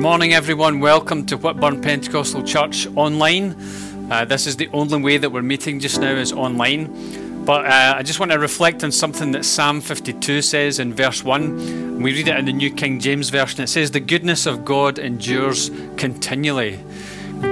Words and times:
Good 0.00 0.04
morning, 0.04 0.32
everyone. 0.32 0.80
Welcome 0.80 1.26
to 1.26 1.36
Whitburn 1.36 1.82
Pentecostal 1.82 2.42
Church 2.42 2.86
online. 2.96 3.54
Uh, 4.10 4.24
this 4.24 4.46
is 4.46 4.56
the 4.56 4.70
only 4.72 4.98
way 4.98 5.18
that 5.18 5.28
we're 5.28 5.42
meeting 5.42 5.78
just 5.78 6.00
now 6.00 6.14
is 6.14 6.32
online. 6.32 7.44
But 7.44 7.66
uh, 7.66 7.96
I 7.98 8.02
just 8.02 8.18
want 8.18 8.32
to 8.32 8.38
reflect 8.38 8.82
on 8.82 8.92
something 8.92 9.32
that 9.32 9.44
Psalm 9.44 9.82
52 9.82 10.40
says 10.40 10.78
in 10.78 10.94
verse 10.94 11.22
1. 11.22 12.00
We 12.00 12.14
read 12.14 12.28
it 12.28 12.36
in 12.38 12.46
the 12.46 12.52
New 12.54 12.72
King 12.72 12.98
James 12.98 13.28
Version. 13.28 13.62
It 13.62 13.66
says, 13.66 13.90
The 13.90 14.00
goodness 14.00 14.46
of 14.46 14.64
God 14.64 14.98
endures 14.98 15.70
continually. 15.98 16.82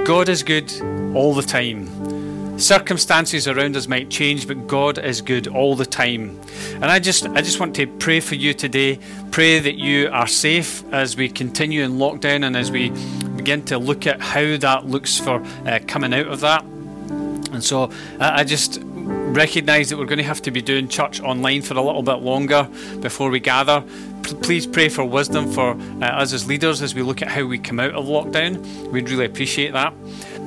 God 0.05 0.27
is 0.27 0.41
good 0.41 0.73
all 1.15 1.35
the 1.35 1.43
time. 1.43 2.18
Circumstances 2.59 3.47
around 3.47 3.77
us 3.77 3.87
might 3.87 4.09
change, 4.09 4.45
but 4.45 4.67
God 4.67 4.97
is 4.97 5.21
good 5.21 5.47
all 5.47 5.75
the 5.75 5.85
time. 5.85 6.39
And 6.75 6.85
I 6.85 6.99
just 6.99 7.25
I 7.29 7.41
just 7.41 7.59
want 7.59 7.73
to 7.77 7.87
pray 7.87 8.19
for 8.19 8.35
you 8.35 8.53
today. 8.53 8.99
Pray 9.31 9.59
that 9.59 9.75
you 9.75 10.09
are 10.11 10.27
safe 10.27 10.83
as 10.93 11.15
we 11.15 11.29
continue 11.29 11.83
in 11.83 11.93
lockdown 11.93 12.45
and 12.45 12.57
as 12.57 12.69
we 12.69 12.89
begin 13.37 13.63
to 13.65 13.77
look 13.77 14.05
at 14.05 14.19
how 14.19 14.57
that 14.57 14.85
looks 14.85 15.17
for 15.17 15.41
uh, 15.65 15.79
coming 15.87 16.13
out 16.13 16.27
of 16.27 16.41
that. 16.41 16.63
And 16.63 17.63
so 17.63 17.91
I, 18.19 18.41
I 18.41 18.43
just 18.43 18.81
recognize 18.83 19.89
that 19.89 19.97
we're 19.97 20.05
going 20.05 20.17
to 20.17 20.23
have 20.25 20.41
to 20.41 20.51
be 20.51 20.61
doing 20.61 20.89
church 20.89 21.21
online 21.21 21.61
for 21.61 21.75
a 21.75 21.81
little 21.81 22.03
bit 22.03 22.17
longer 22.17 22.69
before 22.99 23.29
we 23.29 23.39
gather. 23.39 23.83
P- 24.23 24.35
please 24.35 24.67
pray 24.67 24.89
for 24.89 25.05
wisdom 25.05 25.49
for 25.49 25.71
uh, 26.01 26.05
us 26.05 26.33
as 26.33 26.45
leaders 26.45 26.81
as 26.81 26.93
we 26.93 27.03
look 27.03 27.21
at 27.21 27.29
how 27.29 27.45
we 27.45 27.57
come 27.57 27.79
out 27.79 27.93
of 27.93 28.05
lockdown. 28.05 28.57
We'd 28.91 29.09
really 29.09 29.25
appreciate 29.25 29.71
that. 29.71 29.93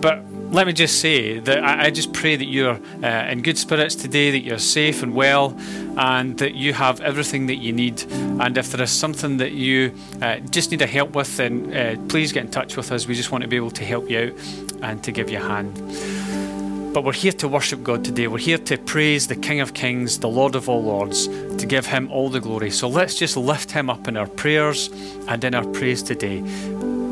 But 0.02 0.22
let 0.52 0.66
me 0.66 0.72
just 0.74 1.00
say 1.00 1.38
that 1.38 1.64
I, 1.64 1.86
I 1.86 1.90
just 1.90 2.12
pray 2.12 2.36
that 2.36 2.44
you're 2.44 2.78
uh, 3.02 3.30
in 3.30 3.40
good 3.40 3.56
spirits 3.56 3.94
today, 3.94 4.30
that 4.32 4.40
you're 4.40 4.58
safe 4.58 5.02
and 5.02 5.14
well, 5.14 5.56
and 5.96 6.36
that 6.38 6.54
you 6.54 6.74
have 6.74 7.00
everything 7.00 7.46
that 7.46 7.56
you 7.56 7.72
need. 7.72 8.02
And 8.12 8.56
if 8.58 8.70
there 8.70 8.82
is 8.82 8.90
something 8.90 9.38
that 9.38 9.52
you 9.52 9.94
uh, 10.20 10.36
just 10.50 10.70
need 10.70 10.82
a 10.82 10.86
help 10.86 11.14
with, 11.16 11.38
then 11.38 11.74
uh, 11.74 11.96
please 12.08 12.32
get 12.32 12.44
in 12.44 12.50
touch 12.50 12.76
with 12.76 12.92
us. 12.92 13.06
We 13.06 13.14
just 13.14 13.32
want 13.32 13.42
to 13.42 13.48
be 13.48 13.56
able 13.56 13.70
to 13.70 13.84
help 13.84 14.10
you 14.10 14.18
out 14.18 14.82
and 14.82 15.02
to 15.04 15.10
give 15.10 15.30
you 15.30 15.38
a 15.38 15.40
hand. 15.40 15.74
But 16.92 17.04
we're 17.04 17.14
here 17.14 17.32
to 17.32 17.48
worship 17.48 17.82
God 17.82 18.04
today. 18.04 18.28
We're 18.28 18.36
here 18.36 18.58
to 18.58 18.76
praise 18.76 19.28
the 19.28 19.36
King 19.36 19.60
of 19.60 19.72
Kings, 19.72 20.18
the 20.18 20.28
Lord 20.28 20.54
of 20.54 20.68
all 20.68 20.82
Lords, 20.82 21.28
to 21.28 21.64
give 21.66 21.86
him 21.86 22.10
all 22.12 22.28
the 22.28 22.40
glory. 22.40 22.70
So 22.70 22.88
let's 22.88 23.14
just 23.14 23.38
lift 23.38 23.70
him 23.70 23.88
up 23.88 24.06
in 24.06 24.18
our 24.18 24.26
prayers 24.26 24.90
and 25.28 25.42
in 25.42 25.54
our 25.54 25.64
praise 25.64 26.02
today. 26.02 26.42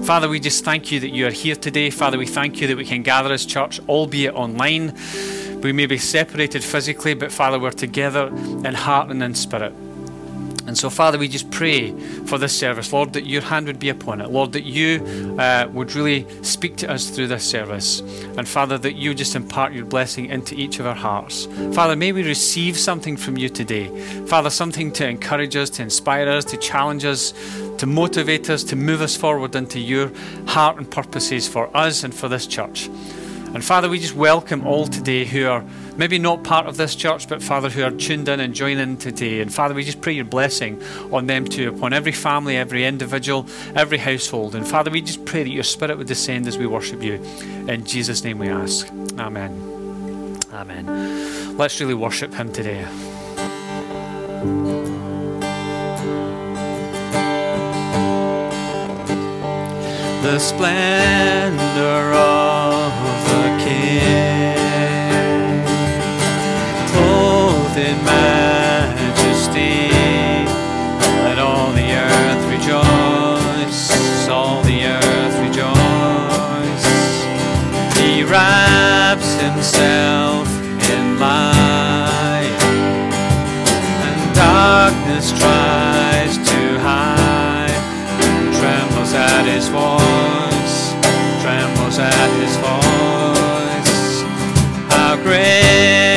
Father, 0.04 0.28
we 0.28 0.40
just 0.40 0.64
thank 0.64 0.90
you 0.90 0.98
that 1.00 1.10
you 1.10 1.26
are 1.26 1.30
here 1.30 1.54
today. 1.54 1.90
Father, 1.90 2.18
we 2.18 2.26
thank 2.26 2.60
you 2.60 2.66
that 2.66 2.76
we 2.76 2.84
can 2.84 3.02
gather 3.02 3.32
as 3.32 3.46
church, 3.46 3.80
albeit 3.88 4.34
online. 4.34 4.94
We 5.62 5.72
may 5.72 5.86
be 5.86 5.98
separated 5.98 6.64
physically, 6.64 7.14
but 7.14 7.30
Father, 7.30 7.60
we're 7.60 7.70
together 7.70 8.26
in 8.28 8.74
heart 8.74 9.10
and 9.10 9.22
in 9.22 9.34
spirit. 9.34 9.72
And 10.70 10.78
so, 10.78 10.88
Father, 10.88 11.18
we 11.18 11.26
just 11.26 11.50
pray 11.50 11.90
for 12.26 12.38
this 12.38 12.56
service, 12.56 12.92
Lord, 12.92 13.12
that 13.14 13.26
your 13.26 13.42
hand 13.42 13.66
would 13.66 13.80
be 13.80 13.88
upon 13.88 14.20
it. 14.20 14.30
Lord, 14.30 14.52
that 14.52 14.62
you 14.62 15.34
uh, 15.36 15.68
would 15.72 15.96
really 15.96 16.28
speak 16.44 16.76
to 16.76 16.88
us 16.88 17.10
through 17.10 17.26
this 17.26 17.42
service. 17.42 17.98
And, 18.38 18.48
Father, 18.48 18.78
that 18.78 18.94
you 18.94 19.12
just 19.12 19.34
impart 19.34 19.72
your 19.72 19.84
blessing 19.84 20.26
into 20.26 20.54
each 20.54 20.78
of 20.78 20.86
our 20.86 20.94
hearts. 20.94 21.46
Father, 21.74 21.96
may 21.96 22.12
we 22.12 22.22
receive 22.22 22.78
something 22.78 23.16
from 23.16 23.36
you 23.36 23.48
today. 23.48 23.88
Father, 24.26 24.48
something 24.48 24.92
to 24.92 25.08
encourage 25.08 25.56
us, 25.56 25.70
to 25.70 25.82
inspire 25.82 26.28
us, 26.28 26.44
to 26.44 26.56
challenge 26.56 27.04
us, 27.04 27.34
to 27.78 27.86
motivate 27.86 28.48
us, 28.48 28.62
to 28.62 28.76
move 28.76 29.00
us 29.00 29.16
forward 29.16 29.56
into 29.56 29.80
your 29.80 30.12
heart 30.46 30.76
and 30.76 30.88
purposes 30.88 31.48
for 31.48 31.76
us 31.76 32.04
and 32.04 32.14
for 32.14 32.28
this 32.28 32.46
church. 32.46 32.86
And 32.86 33.64
Father, 33.64 33.88
we 33.88 33.98
just 33.98 34.14
welcome 34.14 34.64
all 34.64 34.86
today 34.86 35.24
who 35.24 35.48
are 35.48 35.64
maybe 35.96 36.18
not 36.18 36.44
part 36.44 36.66
of 36.66 36.76
this 36.76 36.94
church, 36.94 37.28
but 37.28 37.42
Father, 37.42 37.68
who 37.68 37.82
are 37.82 37.90
tuned 37.90 38.28
in 38.28 38.40
and 38.40 38.54
joining 38.54 38.96
today. 38.96 39.40
And 39.40 39.52
Father, 39.52 39.74
we 39.74 39.84
just 39.84 40.00
pray 40.00 40.12
your 40.12 40.24
blessing 40.24 40.82
on 41.12 41.26
them 41.26 41.44
too, 41.44 41.68
upon 41.68 41.92
every 41.92 42.12
family, 42.12 42.56
every 42.56 42.84
individual, 42.84 43.46
every 43.74 43.98
household. 43.98 44.54
And 44.54 44.66
Father, 44.66 44.90
we 44.90 45.02
just 45.02 45.24
pray 45.24 45.42
that 45.42 45.50
your 45.50 45.64
spirit 45.64 45.98
would 45.98 46.06
descend 46.06 46.46
as 46.46 46.58
we 46.58 46.66
worship 46.66 47.02
you. 47.02 47.14
In 47.68 47.84
Jesus' 47.84 48.24
name 48.24 48.38
we 48.38 48.48
ask. 48.48 48.88
Amen. 49.18 50.38
Amen. 50.52 51.56
Let's 51.56 51.80
really 51.80 51.94
worship 51.94 52.34
him 52.34 52.52
today. 52.52 52.86
The 60.22 60.38
splendor 60.38 62.12
of 62.12 62.99
in 67.80 67.96
majesty, 68.04 69.88
let 71.24 71.38
all 71.38 71.72
the 71.72 71.92
earth 71.96 72.44
rejoice, 72.52 74.28
all 74.28 74.62
the 74.62 74.84
earth 74.84 75.36
rejoice. 75.40 76.86
He 77.96 78.22
wraps 78.22 79.40
himself 79.40 80.46
in 80.90 81.18
light, 81.18 82.60
and 84.04 84.34
darkness 84.34 85.32
tries 85.32 86.36
to 86.36 86.78
hide, 86.80 87.80
trembles 88.60 89.14
at 89.14 89.46
his 89.46 89.68
voice, 89.68 90.92
trembles 91.40 91.98
at 91.98 92.30
his 92.42 92.56
voice. 92.56 94.22
How 94.92 95.16
great 95.22 96.09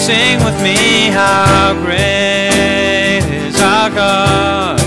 Sing 0.00 0.42
with 0.42 0.62
me, 0.62 1.10
how 1.10 1.74
great 1.74 3.20
is 3.46 3.60
our 3.60 3.90
God? 3.90 4.80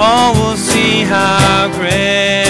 All 0.00 0.34
will 0.34 0.56
see 0.56 1.02
how 1.02 1.70
great, 1.78 2.43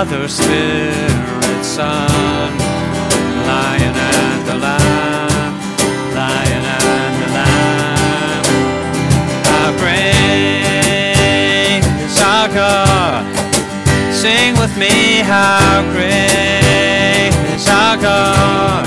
Father, 0.00 0.24
Spirit, 0.28 1.62
Son, 1.62 2.58
Lion 3.50 3.94
and 3.94 4.46
the 4.48 4.56
Lamb, 4.56 5.52
Lion 6.14 6.64
and 6.64 7.14
the 7.20 7.28
Lamb. 7.36 8.44
How 9.44 9.70
great 9.76 11.84
is 12.06 12.16
our 12.22 12.48
God? 12.48 13.26
Sing 14.10 14.56
with 14.56 14.74
me, 14.78 15.20
how 15.20 15.82
great 15.92 17.34
is 17.54 17.68
our 17.68 17.98
God? 17.98 18.86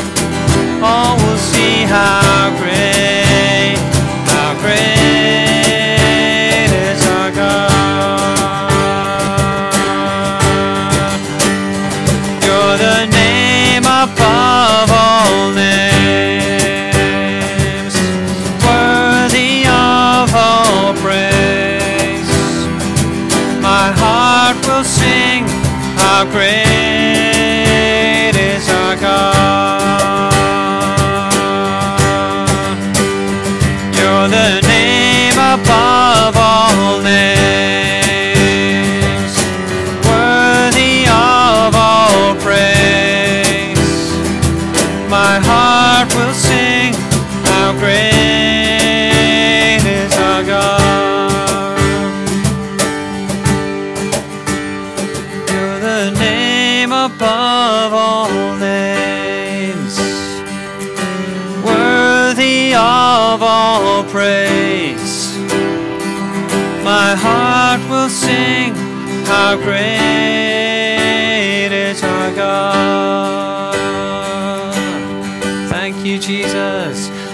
All 0.82 1.16
will 1.18 1.38
see 1.38 1.84
how 1.84 2.50
great, 2.58 2.83
the 12.78 13.06
name 13.06 13.84
above 13.84 14.43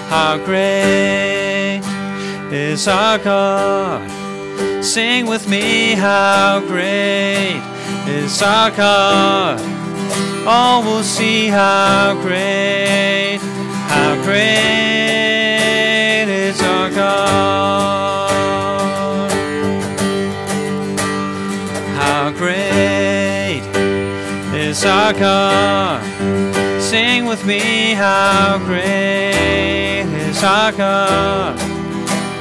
How 0.10 0.38
great 0.44 1.82
is 2.52 2.88
our 2.88 3.20
God. 3.20 4.10
Sing 4.84 5.28
with 5.28 5.48
me, 5.48 5.94
how 5.94 6.62
great 6.62 7.62
is 8.08 8.42
our 8.42 8.72
God. 8.72 9.62
All 10.48 10.82
will 10.82 11.04
see 11.04 11.48
how 11.48 12.20
great, 12.24 13.38
how 13.88 14.16
great 14.24 14.40
is 16.28 16.60
our 16.60 16.90
God. 16.90 18.30
How 22.02 22.32
great 22.32 23.62
is 24.56 24.84
our 24.86 25.14
God. 25.14 26.02
Sing 26.82 27.26
with 27.26 27.46
me, 27.46 27.94
how 27.94 28.58
great 28.66 29.99
God. 30.42 31.60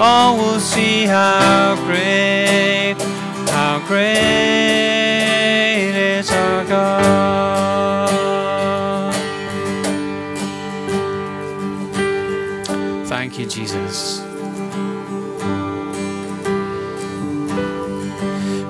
All 0.00 0.36
will 0.36 0.60
see 0.60 1.04
how 1.04 1.74
great, 1.84 2.94
how 3.50 3.80
great 3.86 4.16
is 5.94 6.30
our 6.30 6.64
God. 6.64 7.18
Thank 13.06 13.38
you, 13.38 13.46
Jesus. 13.46 14.20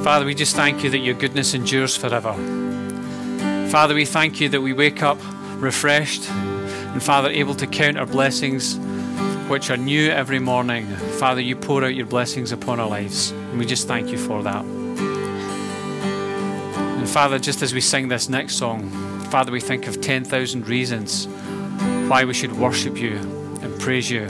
Father, 0.02 0.24
we 0.24 0.34
just 0.34 0.56
thank 0.56 0.82
you 0.82 0.88
that 0.88 1.00
your 1.00 1.14
goodness 1.14 1.52
endures 1.52 1.94
forever. 1.94 2.32
Father, 3.70 3.94
we 3.94 4.06
thank 4.06 4.40
you 4.40 4.48
that 4.48 4.62
we 4.62 4.72
wake 4.72 5.02
up 5.02 5.18
refreshed 5.56 6.30
and, 6.30 7.02
Father, 7.02 7.28
able 7.28 7.54
to 7.56 7.66
count 7.66 7.98
our 7.98 8.06
blessings 8.06 8.78
which 9.48 9.70
are 9.70 9.76
new 9.78 10.10
every 10.10 10.38
morning. 10.38 10.86
Father, 11.18 11.40
you 11.40 11.56
pour 11.56 11.82
out 11.82 11.94
your 11.94 12.04
blessings 12.04 12.52
upon 12.52 12.78
our 12.78 12.88
lives, 12.88 13.30
and 13.30 13.58
we 13.58 13.64
just 13.64 13.88
thank 13.88 14.10
you 14.10 14.18
for 14.18 14.42
that. 14.42 14.62
And, 16.98 17.08
Father, 17.08 17.38
just 17.38 17.62
as 17.62 17.72
we 17.72 17.80
sing 17.80 18.08
this 18.08 18.28
next 18.28 18.56
song, 18.56 18.90
Father, 19.30 19.50
we 19.50 19.60
think 19.60 19.86
of 19.86 20.02
10,000 20.02 20.68
reasons 20.68 21.26
why 22.08 22.24
we 22.24 22.34
should 22.34 22.52
worship 22.52 22.98
you 22.98 23.16
and 23.62 23.80
praise 23.80 24.10
you. 24.10 24.28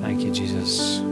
Thank 0.00 0.22
you, 0.22 0.32
Jesus. 0.32 1.03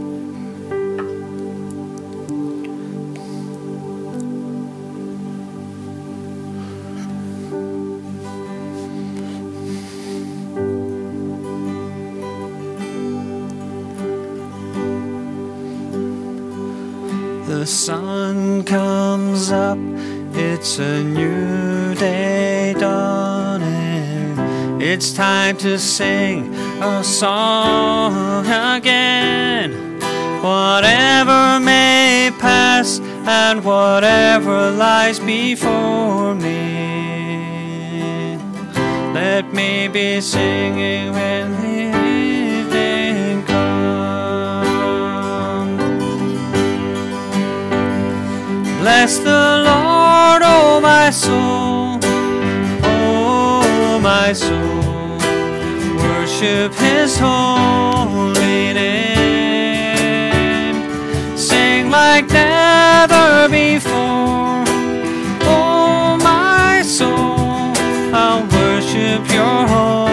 It's 20.35 20.79
a 20.79 21.03
new 21.03 21.95
day 21.95 22.75
dawning. 22.79 24.39
It's 24.81 25.13
time 25.13 25.57
to 25.59 25.79
sing 25.79 26.55
a 26.83 27.05
song 27.05 28.47
again. 28.47 30.01
Whatever 30.43 31.61
may 31.61 32.31
pass 32.39 32.99
and 33.27 33.65
whatever 33.65 34.71
lies 34.71 35.19
before 35.21 36.35
me. 36.35 36.83
Let 39.15 39.53
me 39.53 39.89
be 39.89 40.21
singing 40.21 41.13
when 41.13 41.63
Bless 49.03 49.19
the 49.19 49.65
Lord, 49.67 50.43
oh 50.45 50.81
my 50.81 51.11
soul, 51.11 51.99
oh 52.85 53.99
my 54.01 54.33
soul. 54.33 55.19
Worship 55.97 56.73
His 56.75 57.19
holy 57.19 58.73
name. 58.75 60.07
Sing 61.37 61.91
like 61.91 62.29
never 62.31 63.49
before, 63.49 64.63
oh 65.51 66.17
my 66.23 66.83
soul. 66.85 67.75
I'll 68.15 68.47
worship 68.47 69.29
Your 69.35 69.67
holy 69.67 70.12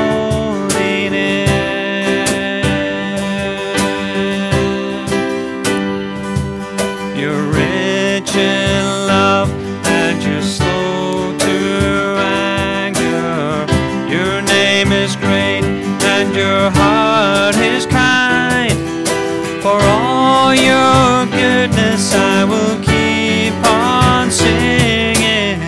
goodness, 22.00 22.14
I 22.16 22.44
will 22.46 22.80
keep 22.82 23.54
on 23.68 24.32
singing. 24.32 25.60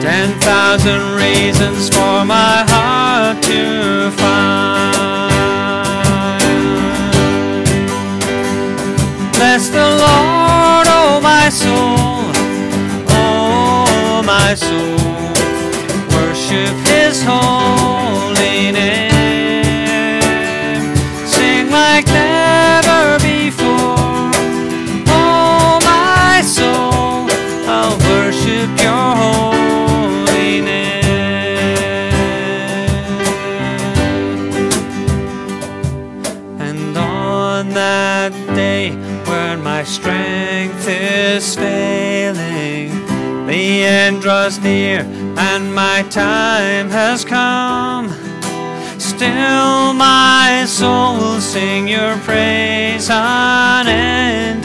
Ten 0.00 0.38
thousand 0.40 1.16
reasons 1.16 1.88
for 1.88 2.24
my 2.24 2.64
heart 2.68 3.42
to 3.44 4.10
find. 4.12 5.30
Bless 9.34 9.68
the 9.68 9.78
Lord, 9.78 10.86
oh 10.88 11.20
my 11.22 11.48
soul, 11.48 12.30
oh 13.08 14.22
my 14.24 14.54
soul. 14.54 14.89
Near 44.58 45.00
and 45.36 45.74
my 45.74 46.02
time 46.10 46.90
has 46.90 47.24
come. 47.24 48.08
Still, 48.98 49.92
my 49.94 50.64
soul 50.66 51.18
will 51.18 51.40
sing 51.40 51.86
your 51.86 52.16
praise 52.18 53.08
unending. 53.10 54.64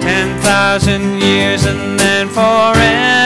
Ten 0.00 0.40
thousand 0.42 1.20
years 1.22 1.64
and 1.64 1.98
then 1.98 2.28
forevermore. 2.28 3.23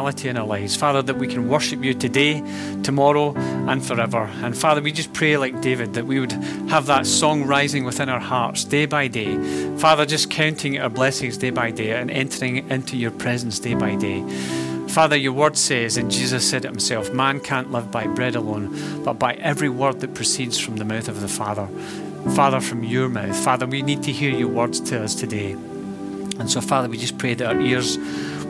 Reality 0.00 0.30
in 0.30 0.38
our 0.38 0.46
lives. 0.46 0.74
Father, 0.74 1.02
that 1.02 1.16
we 1.16 1.26
can 1.26 1.46
worship 1.46 1.84
you 1.84 1.92
today, 1.92 2.42
tomorrow, 2.82 3.34
and 3.36 3.84
forever. 3.84 4.22
And 4.42 4.56
Father, 4.56 4.80
we 4.80 4.92
just 4.92 5.12
pray 5.12 5.36
like 5.36 5.60
David 5.60 5.92
that 5.92 6.06
we 6.06 6.18
would 6.18 6.32
have 6.72 6.86
that 6.86 7.06
song 7.06 7.44
rising 7.44 7.84
within 7.84 8.08
our 8.08 8.18
hearts 8.18 8.64
day 8.64 8.86
by 8.86 9.08
day. 9.08 9.36
Father, 9.76 10.06
just 10.06 10.30
counting 10.30 10.80
our 10.80 10.88
blessings 10.88 11.36
day 11.36 11.50
by 11.50 11.70
day 11.70 11.92
and 11.92 12.10
entering 12.10 12.70
into 12.70 12.96
your 12.96 13.10
presence 13.10 13.58
day 13.58 13.74
by 13.74 13.94
day. 13.94 14.24
Father, 14.88 15.16
your 15.16 15.34
word 15.34 15.58
says, 15.58 15.98
and 15.98 16.10
Jesus 16.10 16.48
said 16.48 16.64
it 16.64 16.68
himself, 16.68 17.12
man 17.12 17.38
can't 17.38 17.70
live 17.70 17.90
by 17.90 18.06
bread 18.06 18.34
alone, 18.34 19.04
but 19.04 19.18
by 19.18 19.34
every 19.34 19.68
word 19.68 20.00
that 20.00 20.14
proceeds 20.14 20.58
from 20.58 20.76
the 20.76 20.84
mouth 20.86 21.08
of 21.08 21.20
the 21.20 21.28
Father. 21.28 21.68
Father, 22.34 22.60
from 22.60 22.84
your 22.84 23.10
mouth. 23.10 23.36
Father, 23.36 23.66
we 23.66 23.82
need 23.82 24.02
to 24.04 24.12
hear 24.12 24.30
your 24.30 24.48
words 24.48 24.80
to 24.80 25.04
us 25.04 25.14
today. 25.14 25.52
And 25.52 26.50
so, 26.50 26.62
Father, 26.62 26.88
we 26.88 26.96
just 26.96 27.18
pray 27.18 27.34
that 27.34 27.46
our 27.46 27.60
ears 27.60 27.98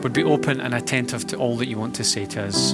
would 0.03 0.13
be 0.13 0.23
open 0.23 0.59
and 0.59 0.73
attentive 0.73 1.27
to 1.27 1.37
all 1.37 1.57
that 1.57 1.67
you 1.67 1.77
want 1.77 1.95
to 1.95 2.03
say 2.03 2.25
to 2.25 2.43
us. 2.43 2.73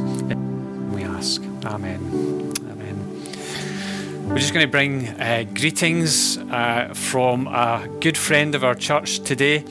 We 0.91 1.03
ask. 1.03 1.41
Amen. 1.65 2.53
Amen. 2.69 4.29
We're 4.29 4.38
just 4.38 4.53
going 4.53 4.65
to 4.65 4.72
bring 4.72 5.07
uh, 5.07 5.46
greetings 5.53 6.38
uh, 6.38 6.93
from 6.93 7.48
a 7.48 7.88
good 8.00 8.17
friend 8.17 8.55
of 8.55 8.63
our 8.63 8.75
church 8.75 9.19
today. 9.19 9.63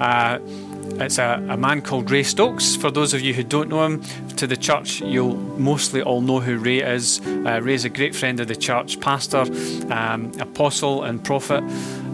Uh, 0.00 0.38
it's 1.00 1.18
a, 1.18 1.44
a, 1.48 1.56
man 1.56 1.82
called 1.82 2.10
Ray 2.10 2.22
Stokes. 2.22 2.76
For 2.76 2.90
those 2.90 3.14
of 3.14 3.20
you 3.20 3.34
who 3.34 3.42
don't 3.42 3.68
know 3.68 3.84
him, 3.84 4.02
to 4.36 4.46
the 4.48 4.56
church, 4.56 5.00
you'll 5.00 5.36
mostly 5.36 6.02
all 6.02 6.20
know 6.20 6.40
who 6.40 6.58
Ray 6.58 6.80
is. 6.80 7.20
Uh, 7.24 7.60
Ray 7.62 7.74
is 7.74 7.84
a 7.84 7.88
great 7.88 8.12
friend 8.12 8.40
of 8.40 8.48
the 8.48 8.56
church, 8.56 8.98
pastor, 8.98 9.44
um, 9.92 10.32
apostle, 10.40 11.04
and 11.04 11.24
prophet 11.24 11.62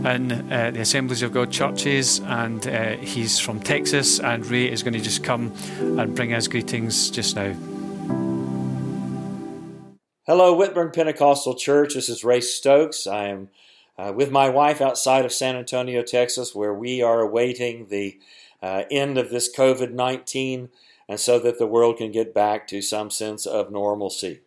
in 0.05 0.33
uh, 0.53 0.71
the 0.73 0.81
Assemblies 0.81 1.23
of 1.23 1.33
God 1.33 1.51
churches, 1.51 2.21
and 2.21 2.67
uh, 2.67 2.97
he's 2.99 3.39
from 3.39 3.61
Texas. 3.61 4.21
And 4.21 4.47
Ray 4.47 4.71
is 4.71 4.83
going 4.83 4.93
to 4.93 5.01
just 5.01 5.25
come 5.25 5.53
and 5.79 6.15
bring 6.15 6.35
us 6.35 6.49
greetings 6.49 7.11
just 7.11 7.35
now. 7.35 7.55
Hello, 10.27 10.55
Whitburn 10.55 10.93
Pentecostal 10.93 11.55
Church. 11.55 11.95
This 11.95 12.11
is 12.11 12.25
Ray 12.25 12.43
Stokes. 12.43 13.07
I 13.07 13.29
am 13.29 13.49
uh, 13.97 14.13
with 14.15 14.31
my 14.31 14.51
wife 14.51 14.83
outside 14.83 15.25
of 15.25 15.33
San 15.33 15.57
Antonio, 15.57 16.03
Texas, 16.03 16.55
where 16.55 16.75
we 16.75 17.01
are 17.01 17.21
awaiting 17.21 17.87
the 17.89 18.19
uh, 18.63 18.85
end 18.91 19.19
of 19.19 19.31
this 19.31 19.55
COVID 19.55 19.93
19 19.93 20.69
and 21.09 21.19
so 21.19 21.39
that 21.39 21.59
the 21.59 21.67
world 21.67 21.97
can 21.97 22.13
get 22.13 22.35
back 22.35 22.67
to 22.69 22.83
some 22.83 23.11
sense 23.11 23.47
of 23.47 23.71
normalcy. 23.71 24.41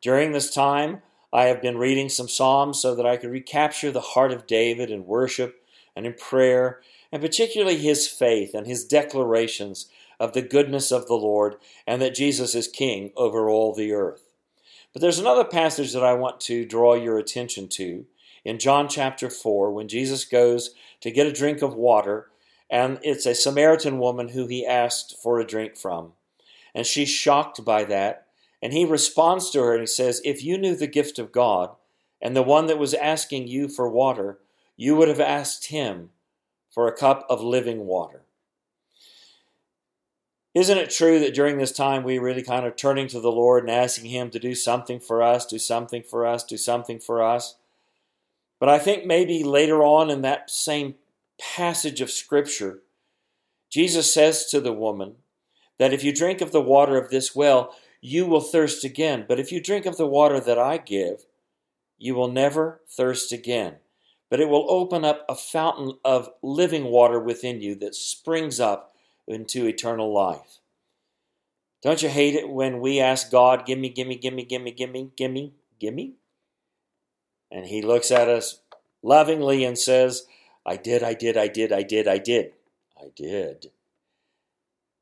During 0.00 0.32
this 0.32 0.52
time, 0.52 1.02
I 1.32 1.44
have 1.44 1.60
been 1.60 1.76
reading 1.76 2.08
some 2.08 2.28
Psalms 2.28 2.80
so 2.80 2.94
that 2.94 3.04
I 3.06 3.18
could 3.18 3.30
recapture 3.30 3.90
the 3.90 4.00
heart 4.00 4.32
of 4.32 4.46
David 4.46 4.90
in 4.90 5.04
worship 5.04 5.62
and 5.94 6.06
in 6.06 6.14
prayer, 6.14 6.80
and 7.12 7.20
particularly 7.20 7.76
his 7.76 8.08
faith 8.08 8.54
and 8.54 8.66
his 8.66 8.84
declarations 8.84 9.88
of 10.18 10.32
the 10.32 10.42
goodness 10.42 10.90
of 10.90 11.06
the 11.06 11.14
Lord 11.14 11.56
and 11.86 12.00
that 12.00 12.14
Jesus 12.14 12.54
is 12.54 12.66
King 12.66 13.12
over 13.16 13.50
all 13.50 13.74
the 13.74 13.92
earth. 13.92 14.22
But 14.92 15.02
there's 15.02 15.18
another 15.18 15.44
passage 15.44 15.92
that 15.92 16.04
I 16.04 16.14
want 16.14 16.40
to 16.42 16.64
draw 16.64 16.94
your 16.94 17.18
attention 17.18 17.68
to 17.68 18.06
in 18.44 18.58
John 18.58 18.88
chapter 18.88 19.28
4 19.28 19.70
when 19.70 19.88
Jesus 19.88 20.24
goes 20.24 20.70
to 21.02 21.10
get 21.10 21.26
a 21.26 21.32
drink 21.32 21.60
of 21.60 21.74
water 21.74 22.28
and 22.70 22.98
it's 23.02 23.26
a 23.26 23.34
Samaritan 23.34 23.98
woman 23.98 24.28
who 24.28 24.46
he 24.46 24.66
asked 24.66 25.16
for 25.22 25.38
a 25.38 25.46
drink 25.46 25.76
from. 25.76 26.12
And 26.74 26.86
she's 26.86 27.08
shocked 27.08 27.64
by 27.64 27.84
that. 27.84 28.26
And 28.62 28.72
he 28.72 28.84
responds 28.84 29.50
to 29.50 29.60
her 29.60 29.72
and 29.72 29.80
he 29.80 29.86
says, 29.86 30.20
If 30.24 30.44
you 30.44 30.58
knew 30.58 30.76
the 30.76 30.86
gift 30.86 31.18
of 31.18 31.32
God 31.32 31.70
and 32.20 32.36
the 32.36 32.42
one 32.42 32.66
that 32.66 32.78
was 32.78 32.94
asking 32.94 33.48
you 33.48 33.68
for 33.68 33.88
water, 33.88 34.38
you 34.76 34.96
would 34.96 35.08
have 35.08 35.20
asked 35.20 35.66
him 35.66 36.10
for 36.70 36.86
a 36.86 36.96
cup 36.96 37.26
of 37.30 37.40
living 37.40 37.86
water. 37.86 38.22
Isn't 40.54 40.78
it 40.78 40.90
true 40.90 41.20
that 41.20 41.34
during 41.34 41.58
this 41.58 41.72
time 41.72 42.02
we 42.02 42.18
really 42.18 42.42
kind 42.42 42.66
of 42.66 42.74
turning 42.74 43.06
to 43.08 43.20
the 43.20 43.30
Lord 43.30 43.62
and 43.62 43.70
asking 43.70 44.10
Him 44.10 44.30
to 44.30 44.38
do 44.38 44.54
something 44.54 44.98
for 44.98 45.22
us, 45.22 45.46
do 45.46 45.58
something 45.58 46.02
for 46.02 46.26
us, 46.26 46.42
do 46.42 46.56
something 46.56 46.98
for 46.98 47.22
us? 47.22 47.56
But 48.58 48.68
I 48.68 48.78
think 48.78 49.04
maybe 49.04 49.44
later 49.44 49.84
on 49.84 50.10
in 50.10 50.22
that 50.22 50.50
same 50.50 50.96
passage 51.40 52.00
of 52.00 52.10
Scripture, 52.10 52.80
Jesus 53.70 54.12
says 54.12 54.46
to 54.46 54.60
the 54.60 54.72
woman 54.72 55.16
that 55.78 55.92
if 55.92 56.02
you 56.02 56.12
drink 56.12 56.40
of 56.40 56.52
the 56.52 56.60
water 56.60 56.96
of 56.96 57.10
this 57.10 57.34
well, 57.34 57.74
you 58.00 58.26
will 58.26 58.40
thirst 58.40 58.84
again. 58.84 59.24
But 59.28 59.40
if 59.40 59.52
you 59.52 59.60
drink 59.62 59.86
of 59.86 59.96
the 59.96 60.06
water 60.06 60.40
that 60.40 60.58
I 60.58 60.78
give, 60.78 61.26
you 61.98 62.14
will 62.14 62.30
never 62.30 62.80
thirst 62.88 63.32
again. 63.32 63.76
But 64.30 64.40
it 64.40 64.48
will 64.48 64.70
open 64.70 65.04
up 65.04 65.24
a 65.28 65.34
fountain 65.34 65.98
of 66.04 66.30
living 66.42 66.84
water 66.84 67.18
within 67.18 67.60
you 67.60 67.74
that 67.76 67.94
springs 67.94 68.60
up 68.60 68.94
into 69.26 69.66
eternal 69.66 70.12
life. 70.12 70.58
Don't 71.82 72.02
you 72.02 72.08
hate 72.08 72.34
it 72.34 72.48
when 72.48 72.80
we 72.80 73.00
ask 73.00 73.30
God, 73.30 73.64
gimme, 73.64 73.88
gimme, 73.88 74.16
gimme, 74.16 74.44
gimme, 74.44 74.72
gimme, 74.72 75.10
gimme, 75.16 75.52
gimme? 75.78 76.14
And 77.50 77.66
He 77.66 77.82
looks 77.82 78.10
at 78.10 78.28
us 78.28 78.60
lovingly 79.02 79.64
and 79.64 79.78
says, 79.78 80.26
I 80.68 80.76
did, 80.76 81.02
I 81.02 81.14
did, 81.14 81.38
I 81.38 81.48
did, 81.48 81.72
I 81.72 81.82
did, 81.82 82.06
I 82.06 82.18
did, 82.18 82.52
I 83.00 83.06
did. 83.16 83.70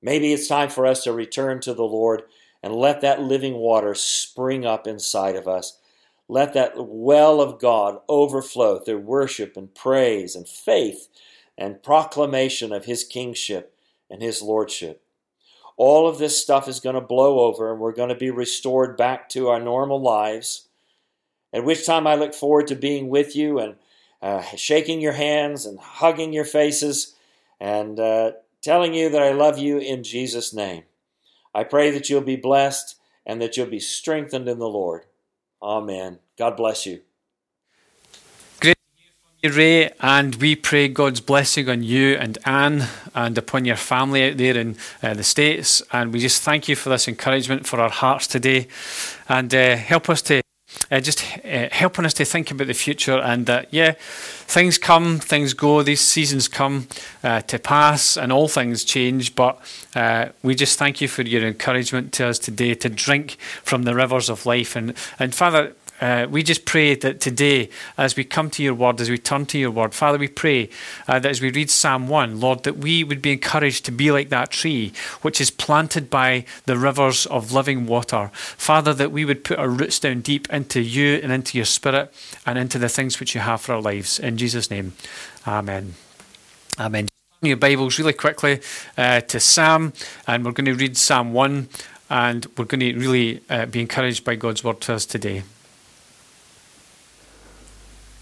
Maybe 0.01 0.33
it's 0.33 0.47
time 0.47 0.69
for 0.69 0.87
us 0.87 1.03
to 1.03 1.13
return 1.13 1.61
to 1.63 1.75
the 1.75 1.83
Lord 1.83 2.23
and 2.63 2.73
let 2.73 3.01
that 3.01 3.21
living 3.21 3.55
water 3.55 3.93
spring 3.97 4.65
up 4.65 4.87
inside 4.87 5.35
of 5.35 5.49
us. 5.49 5.79
Let 6.29 6.55
that 6.55 6.75
well 6.77 7.41
of 7.41 7.59
God 7.59 7.99
overflow 8.09 8.79
through 8.79 8.99
worship 8.99 9.57
and 9.57 9.75
praise 9.75 10.37
and 10.37 10.49
faith 10.49 11.09
and 11.59 11.83
proclamation 11.83 12.73
of 12.73 12.85
His 12.85 13.03
kingship 13.03 13.77
and 14.09 14.23
His 14.23 14.43
lordship. 14.43 15.03
All 15.77 16.09
of 16.09 16.19
this 16.19 16.41
stuff 16.41 16.69
is 16.69 16.79
going 16.79 16.95
to 16.95 17.01
blow 17.01 17.41
over 17.41 17.73
and 17.73 17.81
we're 17.81 17.91
going 17.91 18.11
to 18.11 18.15
be 18.15 18.31
restored 18.31 18.97
back 18.97 19.29
to 19.31 19.49
our 19.49 19.61
normal 19.61 20.01
lives. 20.01 20.69
At 21.53 21.65
which 21.65 21.85
time 21.85 22.07
I 22.07 22.15
look 22.15 22.35
forward 22.35 22.69
to 22.69 22.77
being 22.77 23.09
with 23.09 23.35
you 23.35 23.59
and 23.59 23.75
uh, 24.23 24.43
shaking 24.57 25.01
your 25.01 25.13
hands 25.13 25.67
and 25.67 25.79
hugging 25.79 26.33
your 26.33 26.45
faces 26.45 27.15
and 27.61 27.99
uh, 28.01 28.33
telling 28.63 28.95
you 28.95 29.09
that 29.09 29.23
I 29.23 29.33
love 29.33 29.59
you 29.59 29.79
in 29.79 30.03
Jesus' 30.03 30.53
name. 30.53 30.85
I 31.55 31.65
pray 31.65 31.91
that 31.91 32.11
you'll 32.11 32.21
be 32.21 32.37
blessed 32.37 32.97
and 33.25 33.41
that 33.41 33.57
you'll 33.57 33.67
be 33.67 33.81
strengthened 33.81 34.49
in 34.49 34.59
the 34.59 34.69
Lord. 34.69 35.05
Amen. 35.63 36.19
God 36.39 36.57
bless 36.57 36.87
you. 36.87 37.01
Great 38.61 38.77
to 39.43 39.51
Ray, 39.51 39.91
and 40.01 40.35
we 40.37 40.55
pray 40.55 40.89
God's 40.89 41.21
blessing 41.21 41.69
on 41.69 41.83
you 41.83 42.15
and 42.17 42.39
Anne 42.45 42.89
and 43.15 43.39
upon 43.39 43.65
your 43.65 43.77
family 43.77 44.31
out 44.31 44.37
there 44.37 44.57
in 44.57 44.77
uh, 45.03 45.15
the 45.15 45.25
States. 45.25 45.83
And 45.93 46.13
we 46.13 46.21
just 46.21 46.43
thank 46.43 46.69
you 46.69 46.77
for 46.77 46.91
this 46.91 47.09
encouragement 47.09 47.67
for 47.67 47.81
our 47.81 47.91
hearts 47.91 48.27
today 48.27 48.69
and 49.29 49.55
uh, 49.55 49.77
help 49.77 50.11
us 50.11 50.23
to 50.23 50.43
uh, 50.91 51.01
just 51.01 51.23
uh, 51.45 51.69
helping 51.73 52.05
us 52.05 52.15
to 52.15 52.25
think 52.25 52.51
about 52.51 52.67
the 52.67 52.75
future 52.75 53.19
and 53.19 53.47
that, 53.47 53.73
yeah, 53.73 53.95
things 53.99 54.79
come, 54.79 55.19
things 55.19 55.55
go, 55.55 55.83
these 55.83 56.01
seasons 56.01 56.49
come 56.49 56.89
uh, 57.23 57.41
to 57.43 57.59
pass 57.59 58.17
and 58.17 58.33
all 58.33 58.49
things 58.49 58.85
change. 58.85 59.35
But 59.35 59.61
uh, 59.95 60.29
we 60.43 60.55
just 60.55 60.79
thank 60.79 61.01
you 61.01 61.09
for 61.09 61.23
your 61.23 61.47
encouragement 61.47 62.13
to 62.15 62.29
us 62.29 62.39
today 62.39 62.75
to 62.75 62.89
drink 62.89 63.37
from 63.63 63.83
the 63.83 63.95
rivers 63.95 64.29
of 64.29 64.47
life. 64.47 64.77
And, 64.77 64.95
and 65.19 65.35
Father, 65.35 65.75
uh, 66.01 66.27
we 66.31 66.43
just 66.43 66.65
pray 66.65 66.95
that 66.95 67.21
today, 67.21 67.71
as 67.97 68.17
we 68.17 68.25
come 68.25 68.51
to 68.51 68.63
your 68.63 68.75
word, 68.75 69.01
as 69.01 69.09
we 69.09 69.19
turn 69.19 69.47
to 69.47 69.59
your 69.59 69.71
word, 69.71 69.95
Father, 69.95 70.19
we 70.19 70.29
pray 70.29 70.69
uh, 71.09 71.19
that 71.19 71.31
as 71.31 71.41
we 71.41 71.51
read 71.51 71.71
Psalm 71.71 72.09
1, 72.09 72.39
Lord, 72.41 72.65
that 72.65 72.77
we 72.79 73.03
would 73.03 73.23
be 73.23 73.33
encouraged 73.33 73.85
to 73.87 73.93
be 73.93 74.11
like 74.11 74.29
that 74.29 74.51
tree 74.51 74.93
which 75.23 75.41
is 75.41 75.51
planted 75.51 76.11
by 76.11 76.45
the 76.67 76.77
rivers 76.77 77.27
of 77.27 77.53
living 77.53 77.87
water. 77.87 78.31
Father, 78.35 78.93
that 78.95 79.13
we 79.13 79.25
would 79.25 79.45
put 79.45 79.59
our 79.59 79.69
roots 79.69 79.99
down 79.99 80.21
deep 80.21 80.53
into 80.53 80.81
you 80.81 81.21
and 81.23 81.33
into 81.33 81.57
your 81.57 81.65
spirit 81.65 82.13
and 82.45 82.59
into 82.59 82.79
the 82.79 82.89
things 82.89 83.19
which 83.19 83.35
you 83.35 83.41
have 83.41 83.61
for 83.61 83.75
our 83.75 83.83
lives. 83.83 84.19
In 84.19 84.37
Jesus' 84.37 84.71
name, 84.71 84.93
amen. 85.47 85.95
Amen. 86.79 87.09
Your 87.43 87.57
Bibles 87.57 87.99
really 87.99 88.13
quickly 88.13 88.61
uh, 88.99 89.21
to 89.23 89.41
Psalm, 89.41 89.93
and 90.27 90.45
we're 90.45 90.53
going 90.53 90.67
to 90.67 90.75
read 90.75 90.97
Psalm 90.97 91.33
1, 91.33 91.69
and 92.11 92.47
we're 92.57 92.65
going 92.65 92.81
to 92.81 92.95
really 92.99 93.41
uh, 93.49 93.67
be 93.67 93.81
encouraged 93.81 94.25
by 94.25 94.37
God's 94.37 94.63
word 94.63 94.81
to 94.83 94.95
us 94.95 95.07
today. 95.07 95.43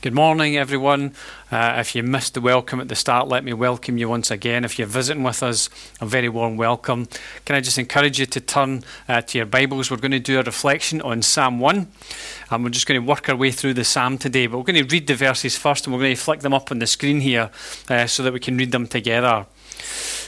Good 0.05 0.13
morning, 0.13 0.55
everyone. 0.59 1.15
Uh, 1.51 1.77
if 1.79 1.95
you 1.95 2.03
missed 2.03 2.35
the 2.35 2.43
welcome 2.43 2.79
at 2.79 2.89
the 2.89 2.95
start, 2.95 3.27
let 3.27 3.43
me 3.43 3.55
welcome 3.55 3.97
you 3.97 4.07
once 4.11 4.31
again. 4.31 4.63
If 4.63 4.79
you're 4.79 4.87
visiting 4.87 5.23
with 5.23 5.43
us, 5.43 5.71
a 5.99 6.05
very 6.05 6.29
warm 6.29 6.59
welcome. 6.59 7.09
Can 7.47 7.57
I 7.57 7.63
just 7.63 7.79
encourage 7.79 8.21
you 8.21 8.27
to 8.27 8.39
turn 8.39 8.85
uh, 9.09 9.23
to 9.23 9.39
your 9.39 9.47
Bibles? 9.47 9.91
We're 9.91 9.97
going 9.97 10.11
to 10.11 10.21
do 10.21 10.39
a 10.39 10.43
reflection 10.43 11.01
on 11.01 11.23
Psalm 11.23 11.59
1, 11.59 11.89
and 12.51 12.63
we're 12.63 12.69
just 12.69 12.87
going 12.87 13.01
to 13.01 13.07
work 13.07 13.31
our 13.31 13.35
way 13.35 13.51
through 13.51 13.73
the 13.73 13.85
Psalm 13.85 14.19
today. 14.19 14.47
But 14.47 14.59
we're 14.59 14.65
going 14.65 14.87
to 14.87 14.95
read 14.95 15.07
the 15.07 15.15
verses 15.15 15.57
first, 15.57 15.87
and 15.87 15.95
we're 15.95 16.03
going 16.03 16.17
to 16.17 16.21
flick 16.21 16.41
them 16.41 16.53
up 16.53 16.71
on 16.71 16.81
the 16.81 16.87
screen 16.87 17.23
here 17.23 17.49
uh, 17.89 18.07
so 18.07 18.23
that 18.25 18.35
we 18.35 18.41
can 18.41 18.59
read 18.59 18.73
them 18.73 18.87
together. 18.87 19.47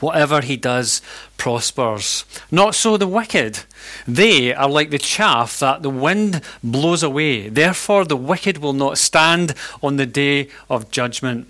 Whatever 0.00 0.40
he 0.40 0.56
does 0.56 1.02
prospers. 1.36 2.24
Not 2.50 2.74
so 2.74 2.96
the 2.96 3.06
wicked. 3.06 3.60
They 4.06 4.54
are 4.54 4.68
like 4.68 4.90
the 4.90 4.98
chaff 4.98 5.58
that 5.58 5.82
the 5.82 5.90
wind 5.90 6.40
blows 6.62 7.02
away. 7.02 7.48
Therefore, 7.48 8.04
the 8.04 8.16
wicked 8.16 8.58
will 8.58 8.72
not 8.72 8.98
stand 8.98 9.54
on 9.82 9.96
the 9.96 10.06
day 10.06 10.48
of 10.70 10.90
judgment, 10.90 11.48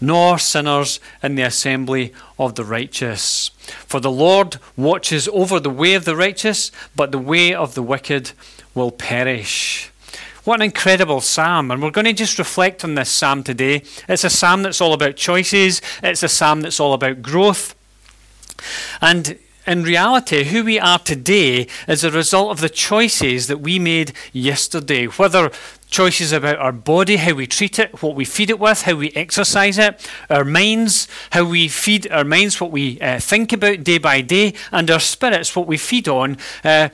nor 0.00 0.38
sinners 0.38 0.98
in 1.22 1.34
the 1.34 1.42
assembly 1.42 2.12
of 2.38 2.54
the 2.54 2.64
righteous. 2.64 3.50
For 3.86 4.00
the 4.00 4.10
Lord 4.10 4.56
watches 4.76 5.28
over 5.28 5.60
the 5.60 5.70
way 5.70 5.94
of 5.94 6.04
the 6.04 6.16
righteous, 6.16 6.72
but 6.96 7.12
the 7.12 7.18
way 7.18 7.54
of 7.54 7.74
the 7.74 7.82
wicked 7.82 8.32
will 8.74 8.90
perish. 8.90 9.91
What 10.44 10.56
an 10.56 10.62
incredible 10.62 11.20
psalm. 11.20 11.70
And 11.70 11.80
we're 11.80 11.90
going 11.90 12.04
to 12.06 12.12
just 12.12 12.38
reflect 12.38 12.82
on 12.82 12.96
this 12.96 13.10
psalm 13.10 13.44
today. 13.44 13.84
It's 14.08 14.24
a 14.24 14.30
psalm 14.30 14.64
that's 14.64 14.80
all 14.80 14.92
about 14.92 15.14
choices, 15.14 15.80
it's 16.02 16.24
a 16.24 16.28
psalm 16.28 16.62
that's 16.62 16.80
all 16.80 16.94
about 16.94 17.22
growth. 17.22 17.76
And 19.00 19.38
in 19.68 19.84
reality, 19.84 20.42
who 20.42 20.64
we 20.64 20.80
are 20.80 20.98
today 20.98 21.68
is 21.86 22.02
a 22.02 22.10
result 22.10 22.50
of 22.50 22.60
the 22.60 22.68
choices 22.68 23.46
that 23.46 23.60
we 23.60 23.78
made 23.78 24.12
yesterday. 24.32 25.06
Whether 25.06 25.52
choices 25.88 26.32
about 26.32 26.58
our 26.58 26.72
body, 26.72 27.16
how 27.16 27.34
we 27.34 27.46
treat 27.46 27.78
it, 27.78 28.02
what 28.02 28.16
we 28.16 28.24
feed 28.24 28.50
it 28.50 28.58
with, 28.58 28.82
how 28.82 28.96
we 28.96 29.10
exercise 29.10 29.78
it, 29.78 30.10
our 30.28 30.44
minds, 30.44 31.06
how 31.30 31.44
we 31.44 31.68
feed 31.68 32.10
our 32.10 32.24
minds, 32.24 32.60
what 32.60 32.72
we 32.72 33.00
uh, 33.00 33.20
think 33.20 33.52
about 33.52 33.84
day 33.84 33.98
by 33.98 34.22
day, 34.22 34.54
and 34.72 34.90
our 34.90 34.98
spirits, 34.98 35.54
what 35.54 35.68
we 35.68 35.76
feed 35.76 36.08
on. 36.08 36.36
Uh, 36.64 36.88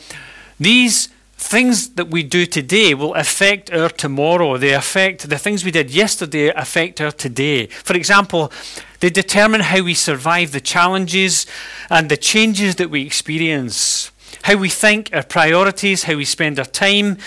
these 0.60 1.08
things 1.38 1.90
that 1.90 2.08
we 2.08 2.24
do 2.24 2.44
today 2.44 2.94
will 2.94 3.14
affect 3.14 3.72
our 3.72 3.88
tomorrow. 3.88 4.58
They 4.58 4.74
affect 4.74 5.30
the 5.30 5.38
things 5.38 5.64
we 5.64 5.70
did 5.70 5.90
yesterday 5.90 6.48
affect 6.48 7.00
our 7.00 7.12
today. 7.12 7.66
For 7.66 7.94
example, 7.94 8.52
they 9.00 9.08
determine 9.08 9.60
how 9.60 9.82
we 9.82 9.94
survive 9.94 10.50
the 10.50 10.60
challenges 10.60 11.46
and 11.88 12.08
the 12.08 12.16
changes 12.16 12.76
that 12.76 12.90
we 12.90 13.02
experience. 13.02 14.10
How 14.42 14.56
we 14.56 14.68
think, 14.68 15.10
our 15.12 15.22
priorities, 15.22 16.02
how 16.02 16.16
we 16.16 16.24
spend 16.24 16.58
our 16.58 16.66
time, 16.66 17.18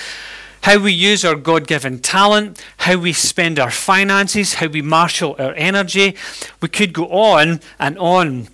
how 0.64 0.78
we 0.78 0.92
use 0.92 1.24
our 1.24 1.36
God 1.36 1.66
given 1.66 2.00
talent, 2.00 2.62
how 2.78 2.98
we 2.98 3.14
spend 3.14 3.60
our 3.60 3.72
finances, 3.72 4.56
how 4.56 4.68
we 4.68 4.82
marshal 4.82 5.36
our 5.40 5.54
energy. 5.54 6.16
We 6.62 6.68
could 6.68 6.94
go 6.94 7.08
on 7.08 7.62
and 7.80 7.98
on. 7.98 8.50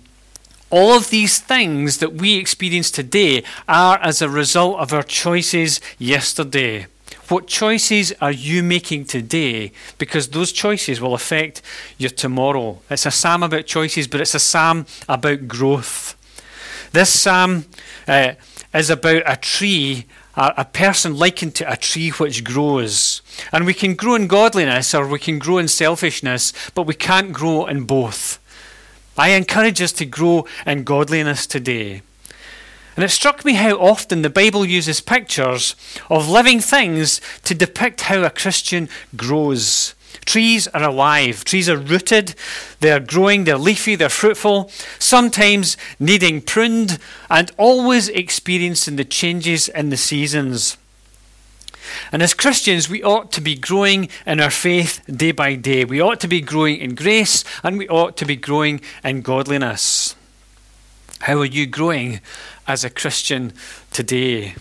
All 0.70 0.92
of 0.92 1.08
these 1.08 1.38
things 1.38 1.98
that 1.98 2.14
we 2.14 2.36
experience 2.36 2.90
today 2.90 3.42
are 3.66 3.98
as 3.98 4.20
a 4.20 4.28
result 4.28 4.78
of 4.78 4.92
our 4.92 5.02
choices 5.02 5.80
yesterday. 5.98 6.86
What 7.28 7.46
choices 7.46 8.12
are 8.20 8.32
you 8.32 8.62
making 8.62 9.06
today? 9.06 9.72
Because 9.96 10.28
those 10.28 10.52
choices 10.52 11.00
will 11.00 11.14
affect 11.14 11.62
your 11.96 12.10
tomorrow. 12.10 12.80
It's 12.90 13.06
a 13.06 13.10
psalm 13.10 13.42
about 13.42 13.66
choices, 13.66 14.08
but 14.08 14.20
it's 14.20 14.34
a 14.34 14.38
psalm 14.38 14.86
about 15.08 15.48
growth. 15.48 16.16
This 16.92 17.18
psalm 17.18 17.64
uh, 18.06 18.32
is 18.74 18.90
about 18.90 19.22
a 19.24 19.36
tree, 19.36 20.06
a, 20.36 20.54
a 20.58 20.64
person 20.64 21.16
likened 21.16 21.54
to 21.56 21.70
a 21.70 21.76
tree 21.76 22.10
which 22.10 22.44
grows. 22.44 23.22
And 23.52 23.64
we 23.64 23.74
can 23.74 23.94
grow 23.94 24.14
in 24.14 24.26
godliness 24.26 24.94
or 24.94 25.06
we 25.06 25.18
can 25.18 25.38
grow 25.38 25.58
in 25.58 25.68
selfishness, 25.68 26.52
but 26.74 26.86
we 26.86 26.94
can't 26.94 27.32
grow 27.32 27.66
in 27.66 27.84
both. 27.84 28.38
I 29.18 29.30
encourage 29.30 29.82
us 29.82 29.92
to 29.92 30.06
grow 30.06 30.46
in 30.64 30.84
godliness 30.84 31.46
today. 31.46 32.02
And 32.94 33.04
it 33.04 33.10
struck 33.10 33.44
me 33.44 33.54
how 33.54 33.76
often 33.76 34.22
the 34.22 34.30
Bible 34.30 34.64
uses 34.64 35.00
pictures 35.00 35.76
of 36.08 36.28
living 36.28 36.60
things 36.60 37.20
to 37.44 37.54
depict 37.54 38.02
how 38.02 38.22
a 38.22 38.30
Christian 38.30 38.88
grows. 39.16 39.94
Trees 40.24 40.66
are 40.68 40.82
alive. 40.82 41.44
Trees 41.44 41.68
are 41.68 41.76
rooted. 41.76 42.34
They're 42.80 43.00
growing. 43.00 43.44
They're 43.44 43.56
leafy. 43.58 43.94
They're 43.94 44.08
fruitful. 44.08 44.70
Sometimes 44.98 45.76
needing 45.98 46.40
pruned 46.40 46.98
and 47.30 47.50
always 47.56 48.08
experiencing 48.08 48.96
the 48.96 49.04
changes 49.04 49.68
in 49.68 49.90
the 49.90 49.96
seasons. 49.96 50.76
And 52.12 52.22
as 52.22 52.34
Christians, 52.34 52.88
we 52.88 53.02
ought 53.02 53.32
to 53.32 53.40
be 53.40 53.54
growing 53.54 54.08
in 54.26 54.40
our 54.40 54.50
faith 54.50 55.00
day 55.06 55.32
by 55.32 55.54
day. 55.54 55.84
We 55.84 56.00
ought 56.00 56.20
to 56.20 56.28
be 56.28 56.40
growing 56.40 56.78
in 56.78 56.94
grace 56.94 57.44
and 57.62 57.78
we 57.78 57.88
ought 57.88 58.16
to 58.18 58.24
be 58.24 58.36
growing 58.36 58.80
in 59.04 59.22
godliness. 59.22 60.14
How 61.20 61.38
are 61.38 61.44
you 61.44 61.66
growing 61.66 62.20
as 62.66 62.84
a 62.84 62.90
Christian 62.90 63.52
today? 63.90 64.54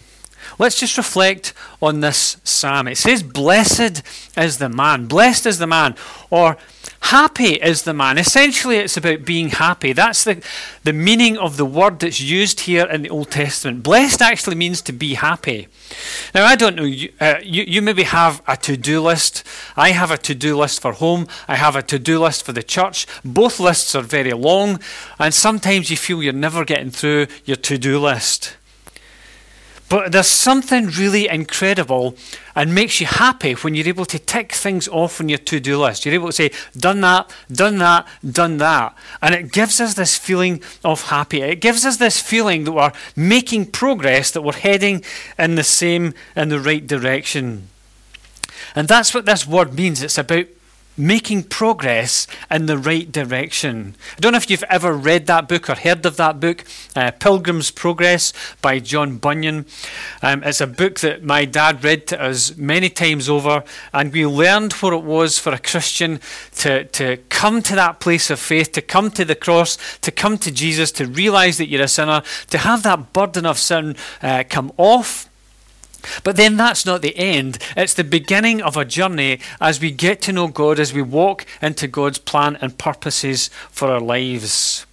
Let's 0.60 0.80
just 0.80 0.98
reflect 0.98 1.54
on 1.82 2.00
this 2.00 2.38
psalm. 2.44 2.88
It 2.88 2.98
says, 2.98 3.22
Blessed 3.22 4.02
is 4.36 4.58
the 4.58 4.70
man, 4.70 5.06
blessed 5.06 5.46
is 5.46 5.60
the 5.60 5.68
man, 5.68 5.96
or 6.32 6.58
happy 7.02 7.54
is 7.54 7.84
the 7.84 7.94
man. 7.94 8.18
Essentially, 8.18 8.78
it's 8.78 8.98
about 8.98 9.24
being 9.24 9.50
happy. 9.50 9.94
That's 9.94 10.24
the, 10.24 10.44
the 10.84 10.94
meaning 10.94 11.38
of 11.38 11.58
the 11.58 11.66
word 11.66 12.00
that's 12.00 12.20
used 12.20 12.62
here 12.62 12.86
in 12.86 13.04
the 13.04 13.10
Old 13.10 13.32
Testament. 13.32 13.84
Blessed 13.84 14.22
actually 14.22 14.56
means 14.56 14.82
to 14.84 14.92
be 14.92 15.14
happy. 15.14 15.68
Now, 16.34 16.46
I 16.46 16.56
don't 16.56 16.76
know, 16.76 16.84
you, 16.84 17.12
uh, 17.20 17.36
you, 17.44 17.64
you 17.64 17.82
maybe 17.82 18.04
have 18.04 18.42
a 18.48 18.58
to 18.58 18.76
do 18.76 19.02
list. 19.02 19.44
I 19.76 19.92
have 19.92 20.12
a 20.12 20.18
to 20.18 20.36
do 20.36 20.58
list 20.58 20.82
for 20.82 20.94
home, 20.94 21.28
I 21.48 21.56
have 21.56 21.76
a 21.76 21.84
to 21.84 22.00
do 22.00 22.20
list 22.20 22.46
for 22.46 22.52
the 22.52 22.64
church. 22.64 23.06
Both 23.24 23.60
lists 23.60 23.94
are 23.96 24.02
very 24.02 24.34
long, 24.34 24.80
and 25.20 25.34
sometimes 25.34 25.92
you 25.92 25.98
feel 25.98 26.24
you're 26.24 26.34
never 26.34 26.66
getting 26.66 26.90
through 26.90 27.28
your 27.46 27.58
to 27.58 27.78
do 27.78 28.00
list. 28.00 28.58
But 29.90 30.12
there's 30.12 30.28
something 30.28 30.88
really 30.88 31.30
incredible 31.30 32.18
and 32.56 32.76
makes 32.76 33.00
you 33.00 33.08
happy 33.08 33.54
when 33.54 33.74
you're 33.74 33.88
able 33.88 34.06
to 34.06 34.20
tick 34.20 34.52
things 34.52 34.88
off 34.90 35.22
on 35.22 35.30
your 35.30 35.38
to 35.38 35.62
do 35.62 35.80
list. 35.80 36.06
You're 36.06 36.16
able 36.16 36.28
to 36.28 36.34
say, 36.34 36.52
done 36.78 37.00
that, 37.02 37.34
done 37.50 37.78
that, 37.78 38.06
done 38.30 38.58
that. 38.58 38.98
And 39.22 39.34
it 39.34 39.54
gives 39.54 39.80
us 39.80 39.94
this 39.94 40.18
feeling 40.18 40.62
of 40.84 41.04
happy. 41.04 41.42
It 41.42 41.62
gives 41.62 41.86
us 41.86 41.98
this 41.98 42.20
feeling 42.20 42.66
that 42.66 42.74
we're 42.74 42.92
making 43.16 43.68
progress, 43.68 44.32
that 44.32 44.42
we're 44.42 44.54
heading 44.54 45.04
in 45.40 45.56
the 45.56 45.64
same, 45.64 46.14
in 46.36 46.50
the 46.50 46.60
right 46.60 46.86
direction. 46.86 47.70
And 48.76 48.90
that's 48.90 49.14
what 49.14 49.26
this 49.26 49.48
word 49.48 49.74
means. 49.74 50.04
It's 50.04 50.18
about 50.18 50.48
making 50.98 51.44
progress 51.44 52.28
in 52.50 52.66
the 52.66 52.78
right 52.78 53.12
direction. 53.12 53.96
I 54.18 54.20
don't 54.20 54.32
know 54.32 54.38
if 54.38 54.50
you've 54.50 54.64
ever 54.64 54.94
read 54.94 55.28
that 55.28 55.48
book 55.48 55.70
or 55.70 55.76
heard 55.76 56.06
of 56.06 56.18
that 56.18 56.40
book, 56.40 56.66
uh, 56.96 57.12
Pilgrim's 57.12 57.70
Progress 57.70 58.34
by 58.62 58.80
John 58.80 59.18
Bunyan. 59.18 59.66
Um, 60.22 60.44
it's 60.44 60.62
a 60.62 60.68
book 60.68 61.00
that 61.02 61.24
my 61.24 61.46
dad 61.46 61.84
read 61.84 62.08
to 62.08 62.22
us 62.22 62.58
many 62.58 62.90
times 62.90 63.30
over, 63.30 63.64
and 63.94 64.12
we 64.12 64.26
learned 64.26 64.74
what 64.74 64.94
it 64.94 65.04
was 65.04 65.38
for 65.38 65.54
a 65.54 65.60
Christian 65.60 66.20
to, 66.56 66.86
to 66.86 67.18
come 67.30 67.62
to 67.62 67.76
that 67.76 68.00
place 68.00 68.30
of 68.30 68.40
faith, 68.40 68.72
to 68.72 68.82
come 68.82 69.12
to 69.12 69.24
the 69.24 69.36
cross, 69.36 69.78
to 70.00 70.12
come 70.12 70.38
to 70.40 70.52
Jesus, 70.52 70.92
to 70.94 71.06
realize 71.06 71.58
that 71.58 71.68
you're 71.68 71.84
a 71.84 71.88
sinner, 71.88 72.24
to 72.50 72.58
have 72.58 72.84
that 72.84 73.14
burden 73.14 73.46
of 73.46 73.60
sin 73.60 73.96
uh, 74.22 74.44
come 74.50 74.72
off 74.78 75.27
but 76.24 76.36
then 76.36 76.58
that's 76.58 76.86
not 76.86 77.02
the 77.02 77.18
end. 77.18 77.58
It's 77.76 77.94
the 77.94 78.04
beginning 78.04 78.62
of 78.62 78.78
a 78.78 78.86
journey 78.86 79.40
as 79.60 79.80
we 79.80 79.92
get 79.92 80.22
to 80.24 80.34
know 80.34 80.48
God, 80.48 80.80
as 80.80 80.94
we 80.94 81.02
walk 81.02 81.46
into 81.62 81.88
God's 81.88 82.20
plan 82.20 82.58
and 82.62 82.78
purposes 82.78 83.50
for 83.70 83.90
our 83.90 84.00
lives. 84.02 84.86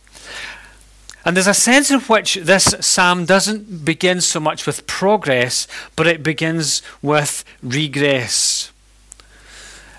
And 1.24 1.36
there's 1.36 1.46
a 1.46 1.54
sense 1.54 1.90
in 1.90 2.00
which 2.00 2.34
this 2.34 2.74
psalm 2.80 3.24
doesn't 3.24 3.84
begin 3.84 4.20
so 4.20 4.40
much 4.40 4.66
with 4.66 4.86
progress, 4.86 5.66
but 5.96 6.06
it 6.06 6.22
begins 6.22 6.82
with 7.00 7.44
regress. 7.62 8.70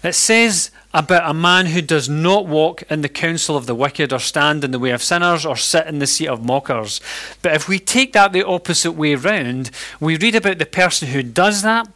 It 0.03 0.13
says 0.13 0.69
about 0.95 1.29
a 1.29 1.33
man 1.33 1.65
who 1.67 1.81
does 1.81 2.07
not 2.07 2.47
walk 2.47 2.81
in 2.89 3.01
the 3.01 3.09
counsel 3.09 3.57
of 3.57 3.65
the 3.65 3.75
wicked, 3.75 4.13
or 4.13 4.19
stand 4.19 4.63
in 4.63 4.71
the 4.71 4.79
way 4.79 4.91
of 4.91 5.03
sinners, 5.03 5.45
or 5.45 5.57
sit 5.57 5.87
in 5.87 5.99
the 5.99 6.07
seat 6.07 6.29
of 6.29 6.43
mockers. 6.43 7.01
But 7.41 7.53
if 7.53 7.67
we 7.67 7.79
take 7.79 8.13
that 8.13 8.31
the 8.31 8.47
opposite 8.47 8.93
way 8.93 9.15
round, 9.15 9.71
we 9.99 10.17
read 10.17 10.35
about 10.35 10.57
the 10.57 10.65
person 10.65 11.09
who 11.09 11.21
does 11.21 11.61
that, 11.63 11.87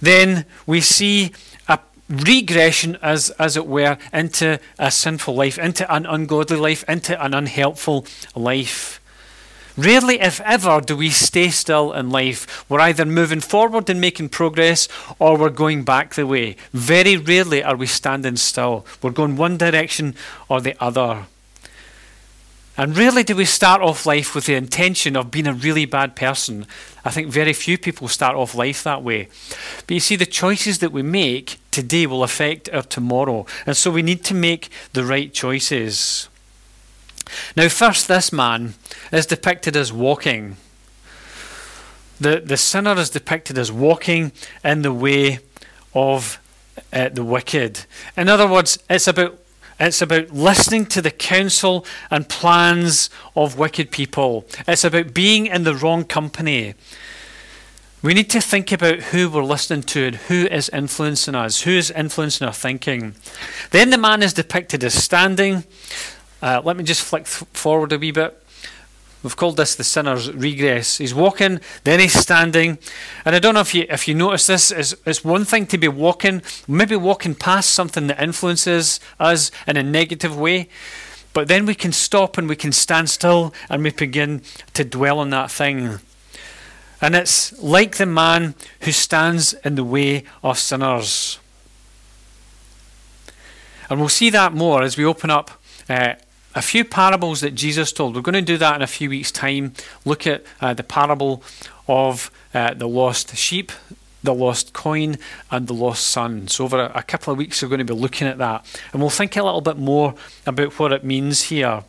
then 0.00 0.46
we 0.64 0.80
see 0.80 1.32
a 1.66 1.80
regression, 2.08 2.96
as, 3.02 3.30
as 3.30 3.56
it 3.56 3.66
were, 3.66 3.98
into 4.12 4.60
a 4.78 4.92
sinful 4.92 5.34
life, 5.34 5.58
into 5.58 5.92
an 5.92 6.06
ungodly 6.06 6.56
life, 6.56 6.84
into 6.88 7.20
an 7.22 7.34
unhelpful 7.34 8.06
life. 8.36 9.00
Rarely, 9.76 10.20
if 10.20 10.40
ever, 10.40 10.80
do 10.80 10.96
we 10.96 11.10
stay 11.10 11.50
still 11.50 11.92
in 11.92 12.08
life. 12.08 12.68
We're 12.68 12.80
either 12.80 13.04
moving 13.04 13.40
forward 13.40 13.90
and 13.90 14.00
making 14.00 14.30
progress 14.30 14.88
or 15.18 15.36
we're 15.36 15.50
going 15.50 15.84
back 15.84 16.14
the 16.14 16.26
way. 16.26 16.56
Very 16.72 17.16
rarely 17.16 17.62
are 17.62 17.76
we 17.76 17.86
standing 17.86 18.36
still. 18.36 18.86
We're 19.02 19.10
going 19.10 19.36
one 19.36 19.58
direction 19.58 20.14
or 20.48 20.62
the 20.62 20.82
other. 20.82 21.26
And 22.78 22.96
rarely 22.96 23.22
do 23.22 23.36
we 23.36 23.44
start 23.46 23.80
off 23.80 24.06
life 24.06 24.34
with 24.34 24.46
the 24.46 24.54
intention 24.54 25.16
of 25.16 25.30
being 25.30 25.46
a 25.46 25.52
really 25.52 25.86
bad 25.86 26.14
person. 26.14 26.66
I 27.04 27.10
think 27.10 27.28
very 27.28 27.52
few 27.52 27.78
people 27.78 28.08
start 28.08 28.36
off 28.36 28.54
life 28.54 28.82
that 28.84 29.02
way. 29.02 29.28
But 29.86 29.94
you 29.94 30.00
see, 30.00 30.16
the 30.16 30.26
choices 30.26 30.78
that 30.78 30.92
we 30.92 31.02
make 31.02 31.58
today 31.70 32.06
will 32.06 32.22
affect 32.22 32.68
our 32.70 32.82
tomorrow. 32.82 33.46
And 33.66 33.76
so 33.76 33.90
we 33.90 34.02
need 34.02 34.24
to 34.24 34.34
make 34.34 34.70
the 34.92 35.04
right 35.04 35.32
choices. 35.32 36.28
Now, 37.56 37.68
first, 37.68 38.08
this 38.08 38.32
man 38.32 38.74
is 39.12 39.26
depicted 39.26 39.76
as 39.76 39.92
walking. 39.92 40.56
the, 42.20 42.40
the 42.40 42.56
sinner 42.56 42.94
is 42.98 43.10
depicted 43.10 43.58
as 43.58 43.70
walking 43.70 44.32
in 44.64 44.82
the 44.82 44.92
way 44.92 45.40
of 45.94 46.40
uh, 46.92 47.08
the 47.08 47.24
wicked. 47.24 47.84
In 48.16 48.28
other 48.28 48.46
words, 48.46 48.78
it's 48.88 49.08
about 49.08 49.38
it's 49.78 50.00
about 50.00 50.30
listening 50.30 50.86
to 50.86 51.02
the 51.02 51.10
counsel 51.10 51.84
and 52.10 52.26
plans 52.30 53.10
of 53.34 53.58
wicked 53.58 53.90
people. 53.90 54.46
It's 54.66 54.84
about 54.84 55.12
being 55.12 55.44
in 55.44 55.64
the 55.64 55.74
wrong 55.74 56.04
company. 56.04 56.72
We 58.02 58.14
need 58.14 58.30
to 58.30 58.40
think 58.40 58.72
about 58.72 59.00
who 59.00 59.28
we're 59.28 59.44
listening 59.44 59.82
to 59.82 60.06
and 60.06 60.16
who 60.16 60.46
is 60.46 60.70
influencing 60.70 61.34
us, 61.34 61.62
who 61.62 61.72
is 61.72 61.90
influencing 61.90 62.46
our 62.46 62.54
thinking. 62.54 63.16
Then 63.70 63.90
the 63.90 63.98
man 63.98 64.22
is 64.22 64.32
depicted 64.32 64.82
as 64.82 64.94
standing. 64.94 65.64
Uh, 66.42 66.60
let 66.64 66.76
me 66.76 66.84
just 66.84 67.02
flick 67.02 67.24
th- 67.24 67.48
forward 67.52 67.92
a 67.92 67.98
wee 67.98 68.10
bit. 68.10 68.42
We've 69.22 69.36
called 69.36 69.56
this 69.56 69.74
the 69.74 69.82
sinner's 69.82 70.30
regress. 70.30 70.98
He's 70.98 71.14
walking, 71.14 71.60
then 71.84 71.98
he's 71.98 72.12
standing. 72.12 72.78
And 73.24 73.34
I 73.34 73.38
don't 73.38 73.54
know 73.54 73.60
if 73.60 73.74
you 73.74 73.86
if 73.88 74.06
you 74.06 74.14
notice 74.14 74.46
this, 74.46 74.70
it's, 74.70 74.94
it's 75.04 75.24
one 75.24 75.44
thing 75.44 75.66
to 75.68 75.78
be 75.78 75.88
walking, 75.88 76.42
maybe 76.68 76.94
walking 76.94 77.34
past 77.34 77.70
something 77.70 78.06
that 78.06 78.22
influences 78.22 79.00
us 79.18 79.50
in 79.66 79.76
a 79.76 79.82
negative 79.82 80.38
way. 80.38 80.68
But 81.32 81.48
then 81.48 81.66
we 81.66 81.74
can 81.74 81.92
stop 81.92 82.38
and 82.38 82.48
we 82.48 82.56
can 82.56 82.72
stand 82.72 83.10
still 83.10 83.52
and 83.68 83.82
we 83.82 83.90
begin 83.90 84.42
to 84.74 84.84
dwell 84.84 85.18
on 85.18 85.30
that 85.30 85.50
thing. 85.50 85.98
And 87.00 87.14
it's 87.14 87.52
like 87.60 87.96
the 87.96 88.06
man 88.06 88.54
who 88.82 88.92
stands 88.92 89.54
in 89.64 89.74
the 89.74 89.84
way 89.84 90.24
of 90.42 90.58
sinners. 90.58 91.38
And 93.90 94.00
we'll 94.00 94.08
see 94.08 94.30
that 94.30 94.52
more 94.52 94.82
as 94.82 94.96
we 94.96 95.04
open 95.04 95.30
up 95.30 95.50
uh, 95.88 96.14
a 96.56 96.62
few 96.62 96.84
parables 96.84 97.42
that 97.42 97.54
Jesus 97.54 97.92
told. 97.92 98.16
We're 98.16 98.22
going 98.22 98.32
to 98.34 98.42
do 98.42 98.56
that 98.56 98.74
in 98.76 98.82
a 98.82 98.86
few 98.86 99.10
weeks' 99.10 99.30
time. 99.30 99.74
Look 100.06 100.26
at 100.26 100.42
uh, 100.60 100.72
the 100.72 100.82
parable 100.82 101.42
of 101.86 102.30
uh, 102.54 102.72
the 102.72 102.88
lost 102.88 103.36
sheep, 103.36 103.70
the 104.22 104.34
lost 104.34 104.72
coin, 104.72 105.18
and 105.50 105.66
the 105.66 105.74
lost 105.74 106.06
son. 106.06 106.48
So, 106.48 106.64
over 106.64 106.80
a, 106.80 106.92
a 106.96 107.02
couple 107.02 107.30
of 107.30 107.38
weeks, 107.38 107.62
we're 107.62 107.68
going 107.68 107.78
to 107.78 107.84
be 107.84 107.92
looking 107.92 108.26
at 108.26 108.38
that. 108.38 108.64
And 108.92 109.02
we'll 109.02 109.10
think 109.10 109.36
a 109.36 109.42
little 109.42 109.60
bit 109.60 109.76
more 109.76 110.14
about 110.46 110.78
what 110.78 110.92
it 110.92 111.04
means 111.04 111.44
here. 111.44 111.84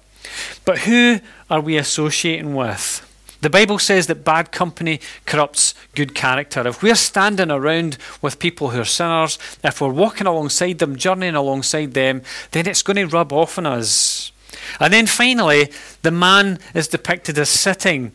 But 0.65 0.80
who 0.80 1.21
are 1.49 1.62
we 1.62 1.77
associating 1.77 2.53
with? 2.53 3.03
The 3.39 3.49
Bible 3.49 3.80
says 3.80 4.08
that 4.08 4.25
bad 4.25 4.51
company 4.51 4.99
corrupts 5.25 5.75
good 5.95 6.13
character. 6.13 6.67
If 6.67 6.84
we're 6.84 6.95
standing 6.95 7.51
around 7.51 7.97
with 8.21 8.39
people 8.39 8.71
who 8.71 8.82
are 8.82 8.86
sinners, 8.86 9.39
if 9.63 9.80
we're 9.80 9.93
walking 9.93 10.27
alongside 10.27 10.80
them, 10.80 10.97
journeying 10.97 11.36
alongside 11.36 11.93
them, 11.93 12.23
then 12.51 12.67
it's 12.67 12.82
going 12.82 12.97
to 12.97 13.06
rub 13.06 13.32
off 13.32 13.58
on 13.58 13.67
us. 13.67 14.34
And 14.80 14.93
then 14.93 15.08
finally, 15.08 15.71
the 16.01 16.12
man 16.12 16.60
is 16.73 16.88
depicted 16.88 17.38
as 17.38 17.49
sitting. 17.49 18.12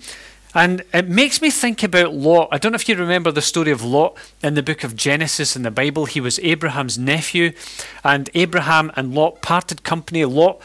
And 0.54 0.82
it 0.92 1.08
makes 1.08 1.40
me 1.40 1.50
think 1.50 1.82
about 1.82 2.12
Lot. 2.12 2.48
I 2.52 2.58
don't 2.58 2.72
know 2.72 2.76
if 2.76 2.88
you 2.88 2.94
remember 2.94 3.30
the 3.30 3.40
story 3.40 3.70
of 3.70 3.82
Lot 3.82 4.16
in 4.42 4.54
the 4.54 4.62
book 4.62 4.84
of 4.84 4.94
Genesis 4.94 5.56
in 5.56 5.62
the 5.62 5.70
Bible. 5.70 6.04
He 6.04 6.20
was 6.20 6.38
Abraham's 6.40 6.98
nephew, 6.98 7.52
and 8.04 8.28
Abraham 8.34 8.92
and 8.94 9.14
Lot 9.14 9.40
parted 9.40 9.82
company. 9.82 10.24
Lot 10.26 10.60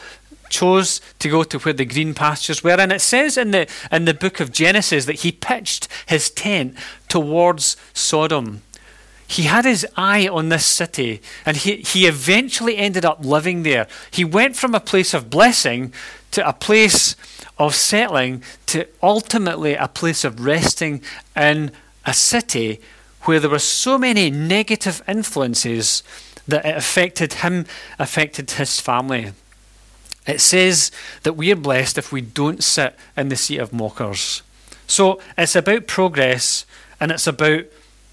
chose 0.50 1.00
to 1.18 1.28
go 1.28 1.42
to 1.44 1.58
where 1.58 1.74
the 1.74 1.84
green 1.84 2.14
pastures 2.14 2.62
were. 2.62 2.78
And 2.78 2.92
it 2.92 3.00
says 3.00 3.36
in 3.36 3.50
the, 3.50 3.66
in 3.90 4.04
the 4.04 4.14
book 4.14 4.40
of 4.40 4.52
Genesis 4.52 5.04
that 5.06 5.20
he 5.20 5.32
pitched 5.32 5.88
his 6.06 6.30
tent 6.30 6.76
towards 7.08 7.76
Sodom. 7.94 8.62
He 9.30 9.42
had 9.42 9.66
his 9.66 9.86
eye 9.94 10.26
on 10.26 10.48
this 10.48 10.64
city 10.64 11.20
and 11.44 11.58
he, 11.58 11.76
he 11.76 12.06
eventually 12.06 12.78
ended 12.78 13.04
up 13.04 13.22
living 13.24 13.62
there. 13.62 13.86
He 14.10 14.24
went 14.24 14.56
from 14.56 14.74
a 14.74 14.80
place 14.80 15.12
of 15.12 15.28
blessing 15.28 15.92
to 16.30 16.48
a 16.48 16.54
place 16.54 17.14
of 17.58 17.74
settling 17.74 18.42
to 18.66 18.88
ultimately 19.02 19.74
a 19.74 19.86
place 19.86 20.24
of 20.24 20.44
resting 20.44 21.02
in 21.36 21.72
a 22.06 22.14
city 22.14 22.80
where 23.22 23.38
there 23.38 23.50
were 23.50 23.58
so 23.58 23.98
many 23.98 24.30
negative 24.30 25.02
influences 25.06 26.02
that 26.46 26.64
it 26.64 26.76
affected 26.76 27.34
him, 27.34 27.66
affected 27.98 28.50
his 28.52 28.80
family. 28.80 29.32
It 30.26 30.40
says 30.40 30.90
that 31.24 31.34
we 31.34 31.52
are 31.52 31.56
blessed 31.56 31.98
if 31.98 32.12
we 32.12 32.22
don't 32.22 32.64
sit 32.64 32.96
in 33.14 33.28
the 33.28 33.36
seat 33.36 33.58
of 33.58 33.74
mockers. 33.74 34.42
So 34.86 35.20
it's 35.36 35.54
about 35.54 35.86
progress 35.86 36.64
and 36.98 37.12
it's 37.12 37.26
about 37.26 37.64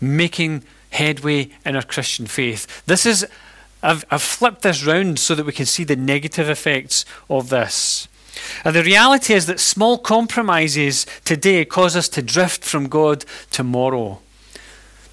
making 0.01 0.63
headway 0.95 1.49
in 1.65 1.75
our 1.75 1.83
Christian 1.83 2.25
faith. 2.25 2.85
This 2.85 3.05
is, 3.05 3.25
I've, 3.83 4.05
I've 4.09 4.21
flipped 4.21 4.61
this 4.61 4.85
round 4.85 5.19
so 5.19 5.35
that 5.35 5.45
we 5.45 5.51
can 5.51 5.65
see 5.65 5.83
the 5.83 5.95
negative 5.95 6.49
effects 6.49 7.05
of 7.29 7.49
this. 7.49 8.07
And 8.63 8.75
the 8.75 8.83
reality 8.83 9.33
is 9.33 9.45
that 9.45 9.59
small 9.59 9.97
compromises 9.97 11.05
today 11.23 11.65
cause 11.65 11.95
us 11.95 12.09
to 12.09 12.21
drift 12.21 12.63
from 12.63 12.87
God 12.87 13.25
tomorrow. 13.51 14.19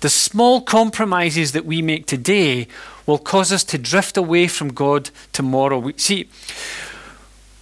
The 0.01 0.09
small 0.09 0.61
compromises 0.61 1.53
that 1.53 1.65
we 1.65 1.83
make 1.83 2.07
today 2.07 2.67
will 3.07 3.19
cause 3.19 3.53
us 3.53 3.65
to 3.65 3.79
drift 3.79 4.17
away 4.17 4.49
from 4.49 4.73
God 4.73 5.11
tomorrow. 5.33 5.79
We, 5.79 5.95
see, 5.97 6.29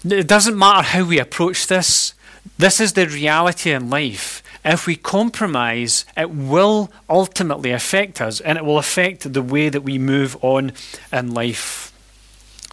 it 0.04 0.26
doesn't 0.26 0.58
matter 0.58 0.82
how 0.82 1.04
we 1.04 1.18
approach 1.18 1.66
this, 1.66 2.14
this 2.58 2.80
is 2.80 2.94
the 2.94 3.06
reality 3.06 3.72
in 3.72 3.90
life. 3.90 4.42
If 4.64 4.86
we 4.86 4.96
compromise, 4.96 6.04
it 6.16 6.30
will 6.30 6.90
ultimately 7.08 7.70
affect 7.70 8.20
us 8.20 8.40
and 8.40 8.58
it 8.58 8.64
will 8.64 8.78
affect 8.78 9.32
the 9.32 9.42
way 9.42 9.68
that 9.68 9.82
we 9.82 9.98
move 9.98 10.36
on 10.42 10.72
in 11.12 11.32
life. 11.32 11.92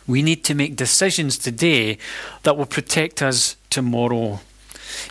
We 0.06 0.22
need 0.22 0.44
to 0.46 0.56
make 0.56 0.76
decisions 0.76 1.38
today 1.38 1.98
that 2.44 2.58
will 2.58 2.66
protect 2.66 3.22
us 3.22 3.58
tomorrow. 3.70 4.40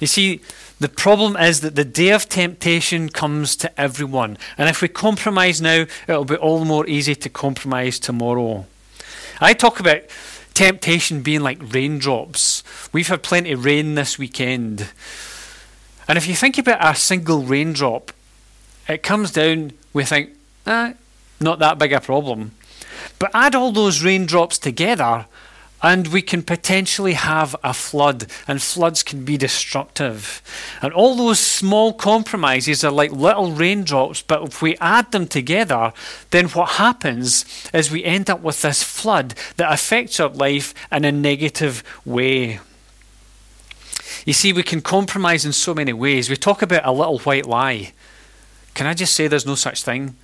You 0.01 0.07
see, 0.07 0.41
the 0.79 0.89
problem 0.89 1.37
is 1.37 1.61
that 1.61 1.75
the 1.75 1.85
day 1.85 2.11
of 2.11 2.29
temptation 2.29 3.09
comes 3.09 3.57
to 3.57 3.81
everyone. 3.81 4.37
And 4.59 4.69
if 4.69 4.83
we 4.83 4.89
compromise 4.89 5.61
now, 5.61 5.87
it'll 6.07 6.25
be 6.27 6.37
all 6.37 6.59
the 6.59 6.65
more 6.67 6.87
easy 6.87 7.15
to 7.15 7.29
compromise 7.31 7.99
tomorrow. 7.99 8.67
I 9.41 9.55
talk 9.55 9.81
about 9.81 10.03
temptation 10.53 11.23
being 11.23 11.41
like 11.41 11.59
raindrops. 11.61 12.63
We've 12.93 13.09
had 13.09 13.23
plenty 13.23 13.53
of 13.53 13.65
rain 13.65 13.95
this 13.95 14.19
weekend. 14.19 14.89
And 16.09 16.17
if 16.17 16.29
you 16.29 16.35
think 16.35 16.59
about 16.59 16.85
a 16.85 16.99
single 16.99 17.43
raindrop, 17.43 18.13
it 18.89 19.03
comes 19.03 19.33
down, 19.33 19.73
we 19.93 20.05
think, 20.05 20.31
ah, 20.67 20.95
not 21.41 21.59
that 21.59 21.79
big 21.79 21.93
a 21.93 22.01
problem. 22.01 22.53
But 23.19 23.31
add 23.35 23.55
all 23.55 23.73
those 23.73 24.05
raindrops 24.05 24.59
together, 24.59 25.27
and 25.83 26.09
we 26.09 26.23
can 26.23 26.43
potentially 26.43 27.13
have 27.15 27.55
a 27.63 27.75
flood, 27.75 28.27
and 28.49 28.63
floods 28.63 29.03
can 29.03 29.25
be 29.25 29.37
destructive. 29.37 30.43
And 30.81 30.93
all 30.93 31.15
those 31.15 31.39
small 31.39 31.93
compromises 31.93 32.83
are 32.85 32.93
like 32.93 33.13
little 33.13 33.53
raindrops, 33.53 34.23
but 34.23 34.43
if 34.43 34.63
we 34.63 34.77
add 34.79 35.13
them 35.13 35.27
together, 35.27 35.93
then 36.31 36.49
what 36.51 36.71
happens 36.71 37.45
is 37.75 37.91
we 37.91 38.05
end 38.05 38.31
up 38.31 38.41
with 38.41 38.63
this 38.63 38.83
flood 38.83 39.35
that 39.57 39.73
affects 39.73 40.19
our 40.21 40.31
life 40.31 40.73
in 40.91 41.05
a 41.05 41.13
negative 41.13 41.83
way. 42.05 42.61
You 44.27 44.33
see, 44.33 44.53
we 44.53 44.65
can 44.65 44.81
compromise 44.81 45.47
in 45.47 45.53
so 45.53 45.73
many 45.73 45.93
ways. 45.93 46.29
We 46.29 46.37
talk 46.37 46.61
about 46.61 46.85
a 46.85 46.91
little 46.91 47.21
white 47.21 47.47
lie. 47.47 47.93
Can 48.75 48.89
I 48.89 48.93
just 48.93 49.15
say 49.15 49.29
there's 49.29 49.47
no 49.47 49.55
such 49.55 49.85
thing? 49.85 50.17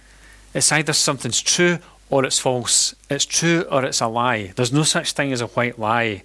It's 0.53 0.73
either 0.73 0.93
something's 0.93 1.41
true 1.41 1.79
or 2.11 2.25
it's 2.25 2.41
false. 2.41 2.97
It's 3.09 3.25
true 3.25 3.65
or 3.71 3.85
it's 3.85 4.01
a 4.01 4.09
lie. 4.09 4.53
There's 4.57 4.73
no 4.73 4.83
such 4.83 5.13
thing 5.13 5.33
as 5.33 5.41
a 5.41 5.47
white 5.47 5.79
lie. 5.79 6.25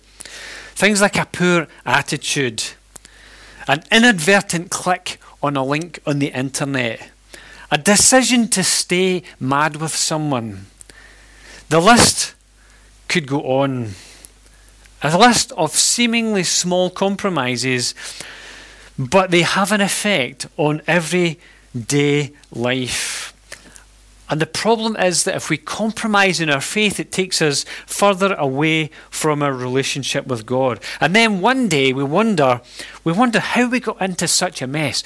Things 0.74 1.02
like 1.02 1.18
a 1.18 1.28
poor 1.28 1.68
attitude, 1.86 2.64
an 3.68 3.84
inadvertent 3.92 4.72
click 4.72 5.20
on 5.44 5.56
a 5.56 5.64
link 5.64 6.00
on 6.06 6.18
the 6.18 6.32
internet, 6.32 7.12
a 7.70 7.78
decision 7.78 8.48
to 8.50 8.64
stay 8.64 9.22
mad 9.40 9.76
with 9.76 9.96
someone. 9.96 10.66
The 11.70 11.80
list 11.80 12.34
could 13.08 13.28
go 13.28 13.42
on. 13.42 13.92
A 15.04 15.18
list 15.18 15.52
of 15.54 15.72
seemingly 15.72 16.44
small 16.44 16.90
compromises, 16.90 17.94
but 18.98 19.30
they 19.30 19.44
have 19.44 19.72
an 19.72 19.82
effect 19.82 20.48
on 20.58 20.82
everyday 20.88 22.32
life. 22.52 23.34
And 24.30 24.42
the 24.42 24.46
problem 24.46 24.98
is 24.98 25.24
that 25.24 25.36
if 25.36 25.50
we 25.50 25.58
compromise 25.58 26.42
in 26.42 26.50
our 26.50 26.62
faith, 26.62 27.00
it 27.00 27.12
takes 27.12 27.42
us 27.42 27.64
further 27.86 28.34
away 28.34 28.90
from 29.10 29.42
our 29.42 29.54
relationship 29.54 30.28
with 30.28 30.46
God. 30.46 30.82
And 31.00 31.16
then 31.16 31.40
one 31.40 31.70
day 31.70 31.94
we 31.94 32.04
wonder, 32.04 32.62
we 33.04 33.14
wonder 33.14 33.40
how 33.40 33.70
we 33.70 33.80
got 33.80 34.02
into 34.02 34.28
such 34.28 34.62
a 34.62 34.68
mess. 34.68 35.02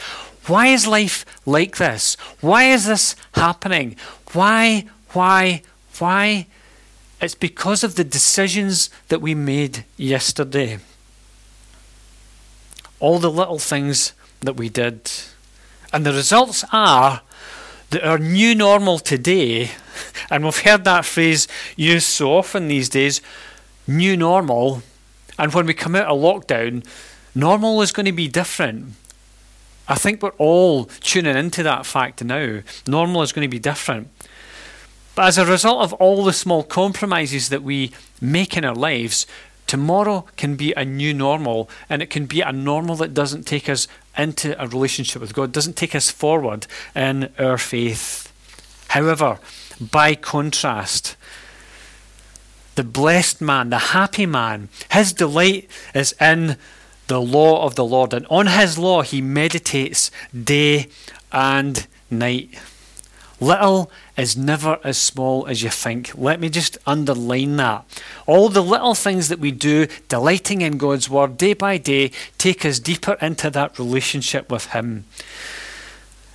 Why 0.47 0.67
is 0.67 0.87
life 0.87 1.23
like 1.45 1.77
this? 1.77 2.15
Why 2.39 2.71
is 2.71 2.85
this 2.85 3.15
happening? 3.33 3.95
Why, 4.33 4.85
why, 5.11 5.61
why? 5.99 6.47
It's 7.21 7.35
because 7.35 7.83
of 7.83 7.95
the 7.95 8.03
decisions 8.03 8.89
that 9.09 9.21
we 9.21 9.35
made 9.35 9.85
yesterday. 9.95 10.79
All 12.99 13.19
the 13.19 13.29
little 13.29 13.59
things 13.59 14.13
that 14.39 14.57
we 14.57 14.69
did. 14.69 15.11
And 15.93 16.03
the 16.03 16.13
results 16.13 16.65
are 16.73 17.21
that 17.91 18.03
our 18.03 18.17
new 18.17 18.55
normal 18.55 18.97
today, 18.97 19.71
and 20.31 20.43
we've 20.43 20.57
heard 20.57 20.83
that 20.85 21.05
phrase 21.05 21.47
used 21.75 22.07
so 22.07 22.33
often 22.33 22.67
these 22.67 22.89
days, 22.89 23.21
new 23.87 24.17
normal, 24.17 24.81
and 25.37 25.53
when 25.53 25.67
we 25.67 25.73
come 25.75 25.95
out 25.95 26.07
of 26.07 26.19
lockdown, 26.19 26.83
normal 27.35 27.81
is 27.83 27.91
going 27.91 28.05
to 28.05 28.11
be 28.11 28.27
different. 28.27 28.93
I 29.87 29.95
think 29.95 30.23
we're 30.23 30.29
all 30.31 30.85
tuning 30.85 31.35
into 31.35 31.63
that 31.63 31.85
fact 31.85 32.23
now. 32.23 32.61
Normal 32.87 33.21
is 33.23 33.33
going 33.33 33.45
to 33.45 33.51
be 33.51 33.59
different. 33.59 34.09
But 35.21 35.27
as 35.27 35.37
a 35.37 35.45
result 35.45 35.83
of 35.83 35.93
all 35.93 36.23
the 36.23 36.33
small 36.33 36.63
compromises 36.63 37.49
that 37.49 37.61
we 37.61 37.91
make 38.19 38.57
in 38.57 38.65
our 38.65 38.73
lives, 38.73 39.27
tomorrow 39.67 40.25
can 40.35 40.55
be 40.55 40.73
a 40.73 40.83
new 40.83 41.13
normal, 41.13 41.69
and 41.87 42.01
it 42.01 42.09
can 42.09 42.25
be 42.25 42.41
a 42.41 42.51
normal 42.51 42.95
that 42.95 43.13
doesn't 43.13 43.43
take 43.43 43.69
us 43.69 43.87
into 44.17 44.59
a 44.59 44.67
relationship 44.67 45.21
with 45.21 45.35
God, 45.35 45.51
doesn't 45.51 45.75
take 45.75 45.93
us 45.93 46.09
forward 46.09 46.65
in 46.95 47.29
our 47.37 47.59
faith. 47.59 48.33
However, 48.87 49.37
by 49.79 50.15
contrast, 50.15 51.15
the 52.73 52.83
blessed 52.83 53.41
man, 53.41 53.69
the 53.69 53.93
happy 53.93 54.25
man, 54.25 54.69
his 54.89 55.13
delight 55.13 55.69
is 55.93 56.15
in 56.19 56.57
the 57.05 57.21
law 57.21 57.63
of 57.63 57.75
the 57.75 57.85
Lord, 57.85 58.15
and 58.15 58.25
on 58.31 58.47
his 58.47 58.79
law 58.79 59.03
he 59.03 59.21
meditates 59.21 60.09
day 60.33 60.87
and 61.31 61.85
night. 62.09 62.57
Little 63.41 63.89
is 64.15 64.37
never 64.37 64.79
as 64.83 64.99
small 64.99 65.47
as 65.47 65.63
you 65.63 65.69
think. 65.71 66.11
Let 66.15 66.39
me 66.39 66.47
just 66.47 66.77
underline 66.85 67.55
that. 67.55 67.83
All 68.27 68.49
the 68.49 68.61
little 68.61 68.93
things 68.93 69.29
that 69.29 69.39
we 69.39 69.49
do, 69.49 69.87
delighting 70.07 70.61
in 70.61 70.77
God's 70.77 71.09
word 71.09 71.37
day 71.37 71.53
by 71.53 71.77
day, 71.77 72.11
take 72.37 72.63
us 72.63 72.77
deeper 72.77 73.17
into 73.19 73.49
that 73.49 73.79
relationship 73.79 74.51
with 74.51 74.67
Him. 74.67 75.05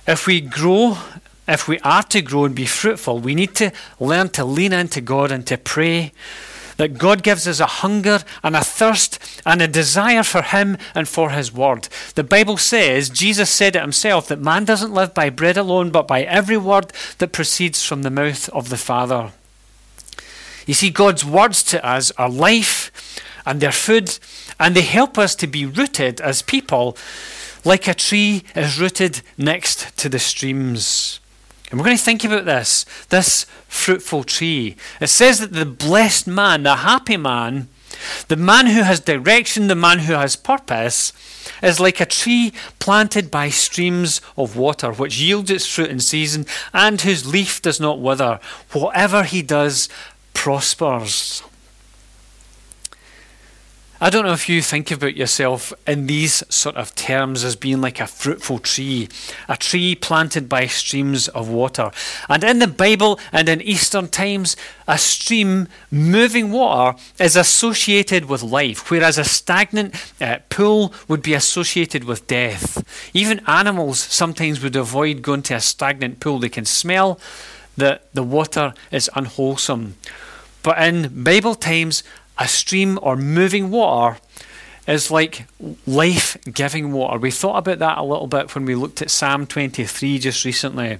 If 0.05 0.27
we 0.27 0.41
grow, 0.41 0.97
if 1.47 1.69
we 1.69 1.79
are 1.79 2.03
to 2.03 2.21
grow 2.21 2.43
and 2.43 2.53
be 2.53 2.65
fruitful, 2.65 3.19
we 3.19 3.35
need 3.35 3.55
to 3.55 3.71
learn 4.01 4.27
to 4.31 4.43
lean 4.43 4.73
into 4.73 4.99
God 4.99 5.31
and 5.31 5.47
to 5.47 5.57
pray 5.57 6.11
that 6.77 6.97
God 6.97 7.23
gives 7.23 7.47
us 7.47 7.59
a 7.59 7.65
hunger 7.65 8.19
and 8.43 8.55
a 8.55 8.63
thirst 8.63 9.19
and 9.45 9.61
a 9.61 9.67
desire 9.67 10.23
for 10.23 10.41
Him 10.41 10.77
and 10.95 11.07
for 11.07 11.31
His 11.31 11.53
Word. 11.53 11.89
The 12.15 12.23
Bible 12.23 12.57
says, 12.57 13.09
Jesus 13.09 13.49
said 13.49 13.75
it 13.75 13.81
Himself, 13.81 14.27
that 14.27 14.39
man 14.39 14.65
doesn't 14.65 14.93
live 14.93 15.13
by 15.13 15.29
bread 15.29 15.57
alone, 15.57 15.91
but 15.91 16.07
by 16.07 16.23
every 16.23 16.57
word 16.57 16.93
that 17.17 17.33
proceeds 17.33 17.83
from 17.83 18.03
the 18.03 18.09
mouth 18.09 18.49
of 18.49 18.69
the 18.69 18.77
Father. 18.77 19.31
You 20.65 20.73
see, 20.73 20.89
God's 20.89 21.25
words 21.25 21.63
to 21.63 21.85
us 21.85 22.11
are 22.11 22.29
life 22.29 22.91
and 23.45 23.61
they're 23.61 23.71
food, 23.71 24.19
and 24.59 24.75
they 24.75 24.81
help 24.81 25.17
us 25.17 25.33
to 25.35 25.47
be 25.47 25.65
rooted 25.65 26.19
as 26.19 26.41
people 26.41 26.97
like 27.63 27.87
a 27.87 27.93
tree 27.93 28.43
is 28.55 28.79
rooted 28.79 29.21
next 29.37 29.97
to 29.97 30.09
the 30.09 30.19
streams. 30.19 31.21
And 31.69 31.79
we're 31.79 31.85
going 31.85 31.97
to 31.97 32.03
think 32.03 32.23
about 32.23 32.45
this 32.45 32.85
this 33.09 33.45
fruitful 33.67 34.23
tree. 34.23 34.75
It 35.01 35.07
says 35.07 35.39
that 35.39 35.53
the 35.53 35.65
blessed 35.65 36.27
man, 36.27 36.63
the 36.63 36.77
happy 36.77 37.17
man, 37.17 37.67
the 38.27 38.35
man 38.35 38.67
who 38.67 38.83
has 38.83 38.99
direction, 38.99 39.67
the 39.67 39.75
man 39.75 39.99
who 39.99 40.13
has 40.13 40.35
purpose, 40.35 41.13
is 41.61 41.79
like 41.79 41.99
a 41.99 42.05
tree 42.05 42.53
planted 42.79 43.31
by 43.31 43.49
streams 43.49 44.21
of 44.37 44.55
water, 44.55 44.91
which 44.91 45.19
yields 45.19 45.51
its 45.51 45.65
fruit 45.65 45.89
in 45.89 45.99
season 45.99 46.45
and 46.73 47.01
whose 47.01 47.31
leaf 47.31 47.61
does 47.61 47.79
not 47.79 47.99
wither. 47.99 48.39
Whatever 48.71 49.23
he 49.23 49.41
does 49.41 49.89
prospers. 50.33 51.41
I 53.99 54.11
don't 54.11 54.25
know 54.25 54.33
if 54.33 54.47
you 54.47 54.61
think 54.61 54.91
about 54.91 55.17
yourself 55.17 55.73
in 55.87 56.05
these 56.05 56.43
sort 56.53 56.75
of 56.75 56.93
terms 56.93 57.43
as 57.43 57.55
being 57.55 57.81
like 57.81 57.99
a 57.99 58.05
fruitful 58.05 58.59
tree, 58.59 59.09
a 59.49 59.57
tree 59.57 59.95
planted 59.95 60.47
by 60.47 60.67
streams 60.67 61.27
of 61.29 61.49
water. 61.49 61.89
And 62.29 62.43
in 62.43 62.59
the 62.59 62.67
Bible 62.67 63.19
and 63.31 63.49
in 63.49 63.59
Eastern 63.59 64.07
times, 64.07 64.55
a 64.87 64.99
stream 64.99 65.67
moving 65.89 66.51
water 66.51 66.95
is 67.19 67.35
associated 67.35 68.25
with 68.25 68.43
life, 68.43 68.91
whereas 68.91 69.17
a 69.17 69.23
stagnant 69.23 69.95
uh, 70.21 70.37
pool 70.49 70.93
would 71.07 71.23
be 71.23 71.33
associated 71.33 72.03
with 72.03 72.27
death. 72.27 72.83
Even 73.15 73.41
animals 73.47 73.97
sometimes 73.99 74.61
would 74.61 74.75
avoid 74.75 75.23
going 75.23 75.41
to 75.43 75.55
a 75.55 75.59
stagnant 75.59 76.19
pool. 76.19 76.37
They 76.37 76.49
can 76.49 76.65
smell 76.65 77.19
that 77.77 78.13
the 78.13 78.23
water 78.23 78.75
is 78.91 79.09
unwholesome. 79.15 79.95
But 80.67 80.83
in 80.83 81.23
Bible 81.23 81.55
times, 81.55 82.03
a 82.37 82.47
stream 82.47 82.99
or 83.01 83.15
moving 83.15 83.69
water 83.69 84.19
is 84.87 85.11
like 85.11 85.45
life 85.85 86.37
giving 86.51 86.93
water. 86.93 87.19
We 87.19 87.31
thought 87.31 87.57
about 87.57 87.79
that 87.79 87.97
a 87.97 88.03
little 88.03 88.27
bit 88.27 88.53
when 88.55 88.65
we 88.65 88.75
looked 88.75 89.01
at 89.01 89.11
Psalm 89.11 89.45
23 89.45 90.19
just 90.19 90.45
recently. 90.45 90.99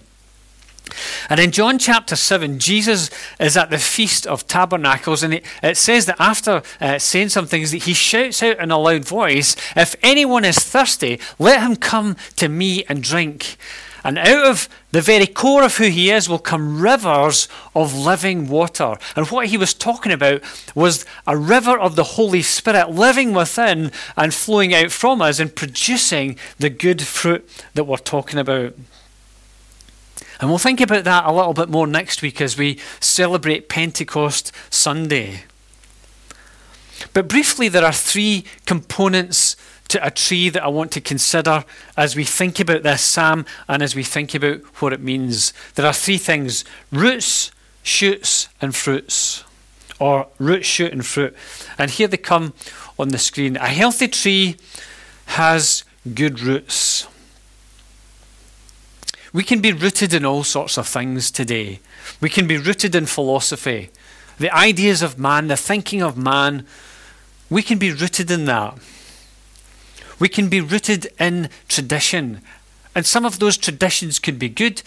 And 1.30 1.40
in 1.40 1.52
John 1.52 1.80
chapter 1.80 2.16
7, 2.16 2.60
Jesus 2.60 3.10
is 3.40 3.58
at 3.58 3.70
the 3.70 3.78
Feast 3.78 4.26
of 4.26 4.48
Tabernacles, 4.48 5.24
and 5.24 5.42
it, 5.62 5.78
says 5.78 6.06
that 6.06 6.20
after 6.20 6.62
uh, 6.80 7.00
saying 7.00 7.30
some 7.30 7.46
things, 7.46 7.72
that 7.72 7.84
he 7.84 7.94
shouts 7.94 8.42
out 8.42 8.60
in 8.60 8.72
a 8.72 8.78
loud 8.78 9.06
voice, 9.06 9.56
If 9.76 9.96
anyone 10.02 10.46
is 10.46 10.60
thirsty, 10.60 11.20
let 11.40 11.62
him 11.62 11.76
come 11.76 12.16
to 12.38 12.48
me 12.48 12.84
and 12.86 13.04
drink. 13.04 13.58
And 14.08 14.18
out 14.18 14.46
of 14.46 14.70
the 14.92 15.02
very 15.02 15.28
core 15.28 15.64
of 15.64 15.76
who 15.76 15.90
he 15.90 16.12
is 16.12 16.30
will 16.30 16.40
come 16.40 16.82
rivers 16.82 17.50
of 17.76 17.94
living 17.94 18.48
water. 18.48 18.96
And 19.18 19.28
what 19.28 19.48
he 19.48 19.58
was 19.58 19.74
talking 19.74 20.14
about 20.14 20.42
was 20.74 21.06
a 21.28 21.36
river 21.36 21.78
of 21.78 21.98
the 21.98 22.06
Holy 22.06 22.42
Spirit 22.42 22.90
living 22.92 23.34
within 23.34 23.92
and 24.16 24.34
flowing 24.34 24.74
out 24.74 24.92
from 24.92 25.22
us 25.22 25.42
and 25.42 25.54
producing 25.54 26.38
the 26.58 26.70
good 26.70 27.02
fruit 27.02 27.50
that 27.74 27.84
we're 27.84 27.98
talking 27.98 28.40
about. 28.40 28.76
And 30.40 30.50
we'll 30.50 30.58
think 30.58 30.80
about 30.80 31.04
that 31.04 31.26
a 31.26 31.34
little 31.34 31.54
bit 31.54 31.68
more 31.68 31.86
next 31.86 32.22
week 32.22 32.40
as 32.40 32.58
we 32.58 32.80
celebrate 33.02 33.68
Pentecost 33.68 34.54
Sunday. 34.70 35.44
But 37.14 37.28
briefly, 37.28 37.68
there 37.68 37.86
are 37.86 37.94
three 37.94 38.46
components 38.66 39.47
to 39.90 40.06
a 40.06 40.12
tree 40.12 40.50
that 40.50 40.64
I 40.64 40.68
want 40.68 40.92
to 40.94 41.02
consider 41.02 41.64
as 41.96 42.16
we 42.16 42.24
think 42.24 42.60
about 42.60 42.84
this 42.84 43.02
psalm 43.02 43.46
and 43.68 43.82
as 43.82 43.96
we 43.96 44.04
think 44.04 44.34
about 44.34 44.62
what 44.82 44.94
it 44.94 45.02
means. 45.02 45.54
There 45.76 45.86
are 45.86 45.94
three 45.94 46.18
things 46.18 46.66
roots, 46.92 47.52
shoots, 47.84 48.50
and 48.62 48.76
fruits. 48.76 49.44
Or 50.00 50.28
root, 50.38 50.64
shoot, 50.64 50.92
and 50.92 51.04
fruit. 51.04 51.36
And 51.78 51.90
here 51.90 52.08
they 52.08 52.18
come 52.18 52.54
on 53.00 53.10
the 53.10 53.18
screen. 53.18 53.56
A 53.58 53.68
healthy 53.68 54.08
tree 54.08 54.58
has 55.26 55.84
good 56.14 56.40
roots. 56.40 57.08
We 59.34 59.44
can 59.44 59.60
be 59.60 59.74
rooted 59.74 60.14
in 60.14 60.26
all 60.26 60.44
sorts 60.44 60.78
of 60.78 60.88
things 60.88 61.32
today. 61.32 61.80
We 62.22 62.30
can 62.30 62.48
be 62.48 62.58
rooted 62.58 62.96
in 62.96 63.06
philosophy, 63.06 63.90
the 64.40 64.52
ideas 64.56 65.02
of 65.02 65.20
man, 65.20 65.48
the 65.48 65.58
thinking 65.58 66.02
of 66.02 66.18
man. 66.18 66.66
We 67.50 67.62
can 67.62 67.78
be 67.78 67.92
rooted 67.92 68.32
in 68.32 68.46
that. 68.46 68.78
We 70.20 70.30
can 70.30 70.50
be 70.50 70.62
rooted 70.62 71.08
in 71.20 71.50
tradition. 71.68 72.42
And 72.96 73.06
some 73.06 73.26
of 73.26 73.40
those 73.40 73.58
traditions 73.58 74.20
could 74.20 74.40
be 74.40 74.50
good, 74.50 74.82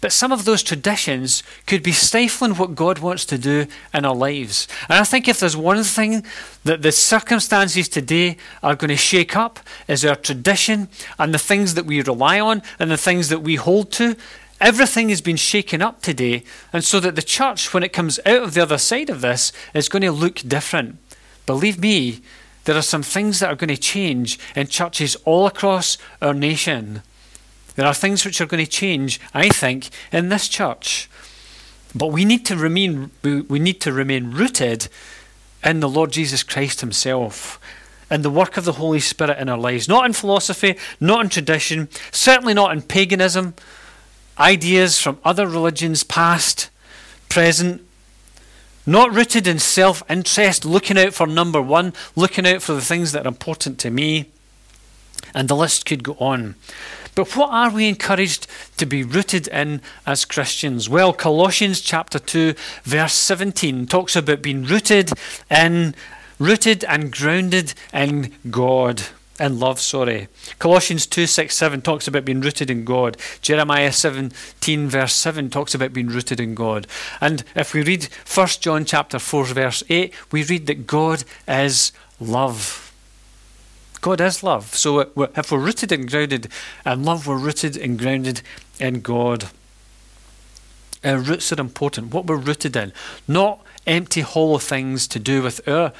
but 0.00 0.12
some 0.12 0.32
of 0.32 0.44
those 0.44 0.62
traditions 0.62 1.42
could 1.66 1.82
be 1.82 1.92
stifling 1.92 2.54
what 2.54 2.74
God 2.74 3.00
wants 3.00 3.26
to 3.26 3.36
do 3.36 3.66
in 3.92 4.04
our 4.04 4.14
lives. 4.14 4.66
And 4.88 4.98
I 4.98 5.04
think 5.04 5.28
if 5.28 5.40
there's 5.40 5.56
one 5.56 5.82
thing 5.84 6.24
that 6.64 6.82
the 6.82 6.92
circumstances 6.92 7.88
today 7.88 8.36
are 8.62 8.76
going 8.76 8.88
to 8.88 8.96
shake 8.96 9.36
up 9.36 9.60
is 9.88 10.04
our 10.04 10.16
tradition 10.16 10.88
and 11.18 11.34
the 11.34 11.38
things 11.38 11.74
that 11.74 11.84
we 11.84 12.02
rely 12.02 12.40
on 12.40 12.62
and 12.78 12.90
the 12.90 12.96
things 12.96 13.28
that 13.28 13.42
we 13.42 13.56
hold 13.56 13.92
to. 13.92 14.16
Everything 14.60 15.08
has 15.08 15.22
been 15.22 15.36
shaken 15.36 15.80
up 15.80 16.02
today, 16.02 16.44
and 16.70 16.84
so 16.84 17.00
that 17.00 17.16
the 17.16 17.22
church, 17.22 17.72
when 17.72 17.82
it 17.82 17.94
comes 17.94 18.20
out 18.26 18.42
of 18.42 18.52
the 18.52 18.60
other 18.60 18.76
side 18.76 19.08
of 19.08 19.22
this, 19.22 19.52
is 19.72 19.88
going 19.88 20.02
to 20.02 20.12
look 20.12 20.36
different. 20.46 20.98
Believe 21.46 21.78
me, 21.78 22.20
there 22.64 22.76
are 22.76 22.82
some 22.82 23.02
things 23.02 23.40
that 23.40 23.50
are 23.50 23.56
going 23.56 23.68
to 23.68 23.76
change 23.76 24.38
in 24.54 24.66
churches 24.66 25.16
all 25.24 25.46
across 25.46 25.96
our 26.20 26.34
nation. 26.34 27.02
There 27.74 27.86
are 27.86 27.94
things 27.94 28.24
which 28.24 28.40
are 28.40 28.46
going 28.46 28.64
to 28.64 28.70
change, 28.70 29.20
I 29.32 29.48
think, 29.48 29.88
in 30.12 30.28
this 30.28 30.48
church. 30.48 31.08
But 31.94 32.08
we 32.08 32.24
need 32.24 32.44
to 32.46 32.56
remain 32.56 33.10
we 33.22 33.58
need 33.58 33.80
to 33.80 33.92
remain 33.92 34.30
rooted 34.30 34.88
in 35.64 35.80
the 35.80 35.88
Lord 35.88 36.12
Jesus 36.12 36.42
Christ 36.42 36.80
himself 36.80 37.60
and 38.08 38.24
the 38.24 38.30
work 38.30 38.56
of 38.56 38.64
the 38.64 38.72
Holy 38.72 39.00
Spirit 39.00 39.38
in 39.38 39.48
our 39.48 39.58
lives, 39.58 39.88
not 39.88 40.04
in 40.04 40.12
philosophy, 40.12 40.76
not 40.98 41.24
in 41.24 41.28
tradition, 41.28 41.88
certainly 42.10 42.54
not 42.54 42.72
in 42.72 42.82
paganism, 42.82 43.54
ideas 44.38 45.00
from 45.00 45.18
other 45.24 45.46
religions 45.46 46.02
past, 46.02 46.70
present, 47.28 47.82
not 48.86 49.14
rooted 49.14 49.46
in 49.46 49.58
self 49.58 50.02
interest, 50.08 50.64
looking 50.64 50.98
out 50.98 51.14
for 51.14 51.26
number 51.26 51.60
one, 51.60 51.92
looking 52.16 52.46
out 52.46 52.62
for 52.62 52.72
the 52.72 52.80
things 52.80 53.12
that 53.12 53.26
are 53.26 53.28
important 53.28 53.78
to 53.80 53.90
me. 53.90 54.26
And 55.34 55.48
the 55.48 55.56
list 55.56 55.86
could 55.86 56.02
go 56.02 56.16
on. 56.18 56.56
But 57.14 57.36
what 57.36 57.50
are 57.50 57.70
we 57.70 57.88
encouraged 57.88 58.46
to 58.78 58.86
be 58.86 59.02
rooted 59.02 59.48
in 59.48 59.82
as 60.06 60.24
Christians? 60.24 60.88
Well, 60.88 61.12
Colossians 61.12 61.80
chapter 61.80 62.18
2, 62.18 62.54
verse 62.84 63.12
17 63.12 63.86
talks 63.86 64.16
about 64.16 64.42
being 64.42 64.64
rooted 64.64 65.10
in, 65.50 65.94
rooted 66.38 66.84
and 66.84 67.12
grounded 67.12 67.74
in 67.92 68.32
God 68.50 69.02
in 69.40 69.58
love, 69.58 69.80
sorry. 69.80 70.28
Colossians 70.58 71.06
2 71.06 71.26
6 71.26 71.56
7 71.56 71.80
talks 71.80 72.06
about 72.06 72.24
being 72.24 72.40
rooted 72.40 72.70
in 72.70 72.84
God. 72.84 73.16
Jeremiah 73.40 73.90
17 73.90 74.88
verse 74.88 75.14
7 75.14 75.48
talks 75.50 75.74
about 75.74 75.92
being 75.92 76.08
rooted 76.08 76.38
in 76.38 76.54
God. 76.54 76.86
And 77.20 77.42
if 77.56 77.72
we 77.72 77.82
read 77.82 78.08
1 78.32 78.48
John 78.60 78.84
chapter 78.84 79.18
4 79.18 79.46
verse 79.46 79.82
8, 79.88 80.12
we 80.30 80.44
read 80.44 80.66
that 80.66 80.86
God 80.86 81.24
is 81.48 81.92
love. 82.20 82.92
God 84.00 84.20
is 84.20 84.42
love. 84.42 84.74
So 84.74 85.00
uh, 85.00 85.26
if 85.36 85.50
we're 85.50 85.58
rooted 85.58 85.90
and 85.90 86.08
grounded 86.08 86.48
in 86.84 87.04
love, 87.04 87.26
we're 87.26 87.38
rooted 87.38 87.76
and 87.76 87.98
grounded 87.98 88.42
in 88.78 89.00
God. 89.00 89.48
Our 91.02 91.18
roots 91.18 91.50
are 91.52 91.60
important. 91.60 92.12
What 92.12 92.26
we're 92.26 92.36
rooted 92.36 92.76
in, 92.76 92.92
not 93.26 93.60
empty, 93.86 94.20
hollow 94.20 94.58
things 94.58 95.08
to 95.08 95.18
do 95.18 95.42
with 95.42 95.66
our 95.66 95.92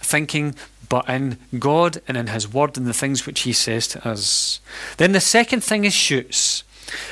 thinking, 0.00 0.54
but 0.88 1.08
in 1.08 1.38
God 1.58 2.00
and 2.08 2.16
in 2.16 2.26
His 2.28 2.52
Word 2.52 2.76
and 2.76 2.86
the 2.86 2.92
things 2.92 3.26
which 3.26 3.42
He 3.42 3.52
says 3.52 3.86
to 3.88 4.08
us. 4.08 4.60
Then 4.96 5.12
the 5.12 5.20
second 5.20 5.62
thing 5.62 5.84
is 5.84 5.94
shoots. 5.94 6.64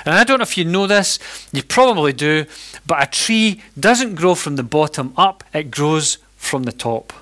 And 0.05 0.14
I 0.14 0.24
don't 0.24 0.38
know 0.38 0.42
if 0.42 0.59
you 0.59 0.64
know 0.64 0.87
this, 0.87 1.18
you 1.53 1.62
probably 1.62 2.12
do, 2.12 2.46
but 2.87 3.03
a 3.03 3.07
tree 3.07 3.62
doesn't 3.79 4.16
grow 4.16 4.35
from 4.35 4.57
the 4.57 4.64
bottom 4.64 5.12
up, 5.16 5.44
it 5.55 5.70
grows 5.70 6.18
from 6.37 6.64
the 6.64 6.72
top. 6.72 7.12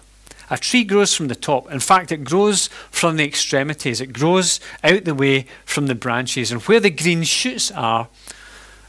A 0.48 0.56
tree 0.56 0.84
grows 0.84 1.12
from 1.12 1.28
the 1.28 1.34
top. 1.34 1.70
In 1.72 1.80
fact, 1.80 2.12
it 2.12 2.22
grows 2.22 2.68
from 2.90 3.16
the 3.16 3.24
extremities. 3.24 4.00
It 4.00 4.12
grows 4.12 4.60
out 4.84 5.04
the 5.04 5.14
way 5.14 5.46
from 5.64 5.88
the 5.88 5.94
branches. 5.96 6.52
And 6.52 6.62
where 6.62 6.78
the 6.78 6.90
green 6.90 7.24
shoots 7.24 7.72
are, 7.72 8.08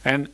and 0.05 0.29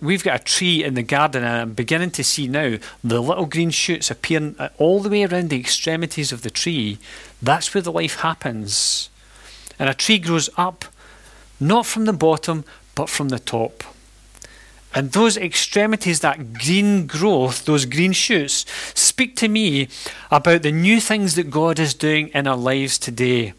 we've 0.00 0.24
got 0.24 0.40
a 0.40 0.44
tree 0.44 0.84
in 0.84 0.94
the 0.94 1.02
garden, 1.02 1.42
and 1.42 1.56
I'm 1.56 1.72
beginning 1.72 2.10
to 2.12 2.24
see 2.24 2.46
now 2.46 2.76
the 3.02 3.20
little 3.20 3.46
green 3.46 3.70
shoots 3.70 4.10
appearing 4.10 4.56
all 4.78 5.00
the 5.00 5.08
way 5.08 5.24
around 5.24 5.50
the 5.50 5.58
extremities 5.58 6.32
of 6.32 6.42
the 6.42 6.50
tree. 6.50 6.98
That's 7.40 7.72
where 7.72 7.82
the 7.82 7.92
life 7.92 8.20
happens. 8.20 9.08
And 9.78 9.88
a 9.88 9.94
tree 9.94 10.18
grows 10.18 10.50
up, 10.56 10.84
not 11.58 11.86
from 11.86 12.04
the 12.04 12.12
bottom, 12.12 12.64
but 12.94 13.08
from 13.08 13.30
the 13.30 13.38
top. 13.38 13.82
And 14.94 15.12
those 15.12 15.38
extremities, 15.38 16.20
that 16.20 16.52
green 16.52 17.06
growth, 17.06 17.64
those 17.64 17.86
green 17.86 18.12
shoots, 18.12 18.66
speak 18.94 19.36
to 19.36 19.48
me 19.48 19.88
about 20.30 20.62
the 20.62 20.72
new 20.72 21.00
things 21.00 21.34
that 21.36 21.50
God 21.50 21.78
is 21.78 21.94
doing 21.94 22.28
in 22.28 22.46
our 22.46 22.58
lives 22.58 22.98
today. 22.98 23.54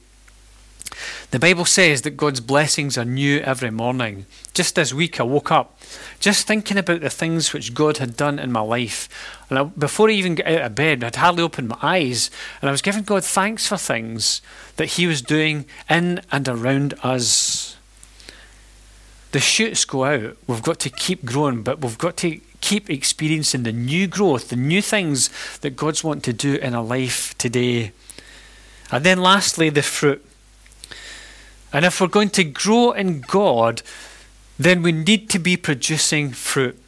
The 1.32 1.40
Bible 1.40 1.66
says 1.66 2.04
that 2.04 2.18
God's 2.18 2.40
blessings 2.40 3.00
are 3.00 3.06
new 3.06 3.40
every 3.40 3.72
morning. 3.72 4.28
Just 4.54 4.76
this 4.76 4.94
week, 4.94 5.20
I 5.20 5.24
woke 5.24 5.52
up 5.52 5.80
just 6.24 6.48
thinking 6.48 6.78
about 6.78 7.02
the 7.02 7.10
things 7.10 7.54
which 7.54 7.74
God 7.74 7.98
had 7.98 8.16
done 8.16 8.40
in 8.40 8.52
my 8.52 8.62
life. 8.62 9.10
And 9.50 9.60
I, 9.60 9.64
before 9.64 10.10
I 10.10 10.14
even 10.14 10.36
got 10.36 10.48
out 10.48 10.62
of 10.62 10.76
bed, 10.76 11.04
I'd 11.04 11.16
hardly 11.18 11.44
opened 11.44 11.68
my 11.68 11.78
eyes, 11.82 12.32
and 12.62 12.70
I 12.70 12.72
was 12.72 12.82
giving 12.82 13.04
God 13.04 13.24
thanks 13.24 13.68
for 13.68 13.78
things 13.78 14.42
that 14.78 14.86
He 14.88 15.06
was 15.06 15.22
doing 15.22 15.66
in 15.90 16.22
and 16.32 16.48
around 16.48 16.94
us 17.04 17.74
the 19.34 19.40
shoots 19.40 19.84
go 19.84 20.06
out. 20.06 20.38
We've 20.48 20.62
got 20.62 20.80
to 20.82 20.92
keep 20.92 21.26
growing, 21.26 21.64
but 21.64 21.82
we've 21.82 21.98
got 21.98 22.16
to 22.18 22.40
keep 22.62 22.90
experiencing 22.90 23.64
the 23.64 23.72
new 23.72 24.08
growth, 24.08 24.50
the 24.50 24.56
new 24.56 24.82
things 24.82 25.30
that 25.62 25.76
God's 25.76 26.04
want 26.04 26.24
to 26.26 26.34
do 26.34 26.56
in 26.56 26.76
our 26.76 26.84
life 26.84 27.36
today. 27.40 27.92
And 28.92 29.04
then 29.04 29.18
lastly, 29.18 29.72
the 29.72 29.82
fruit. 29.82 30.24
And 31.74 31.84
if 31.84 32.00
we're 32.00 32.08
going 32.08 32.30
to 32.30 32.44
grow 32.44 32.92
in 32.92 33.22
God, 33.22 33.82
then 34.58 34.82
we 34.82 34.92
need 34.92 35.30
to 35.32 35.40
be 35.40 35.58
producing 35.58 36.32
fruit. 36.32 36.80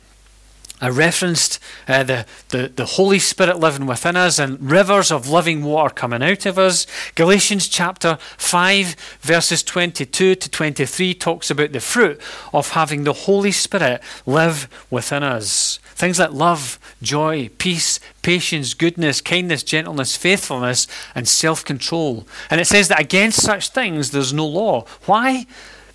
I 0.82 0.90
referenced 0.90 1.60
uh, 1.88 2.04
the, 2.04 2.26
the, 2.50 2.72
the 2.76 2.86
Holy 2.86 3.18
Spirit 3.18 3.60
living 3.60 3.86
within 3.86 4.18
us 4.18 4.40
and 4.40 4.70
rivers 4.70 5.10
of 5.10 5.30
living 5.30 5.64
water 5.64 5.94
coming 5.94 6.22
out 6.22 6.46
of 6.46 6.60
us. 6.60 6.86
Galatians 7.16 7.70
chapter 7.70 8.18
5, 8.38 8.96
verses 9.22 9.64
22 9.64 10.36
to 10.36 10.50
23 10.50 11.14
talks 11.14 11.50
about 11.50 11.72
the 11.72 11.80
fruit 11.80 12.20
of 12.54 12.72
having 12.72 13.06
the 13.06 13.14
Holy 13.14 13.52
Spirit 13.52 14.02
live 14.26 14.68
within 14.90 15.24
us. 15.24 15.80
Things 15.96 16.20
like 16.20 16.34
love, 16.34 16.78
joy, 17.02 17.50
peace, 17.58 18.02
patience, 18.22 18.74
goodness, 18.74 19.22
kindness, 19.22 19.64
gentleness, 19.64 20.18
faithfulness, 20.18 20.88
and 21.16 21.26
self 21.26 21.64
control. 21.64 22.28
And 22.50 22.60
it 22.60 22.66
says 22.66 22.90
that 22.90 23.00
against 23.00 23.42
such 23.42 23.70
things 23.70 24.12
there's 24.12 24.34
no 24.34 24.46
law. 24.46 24.86
Why? 25.06 25.46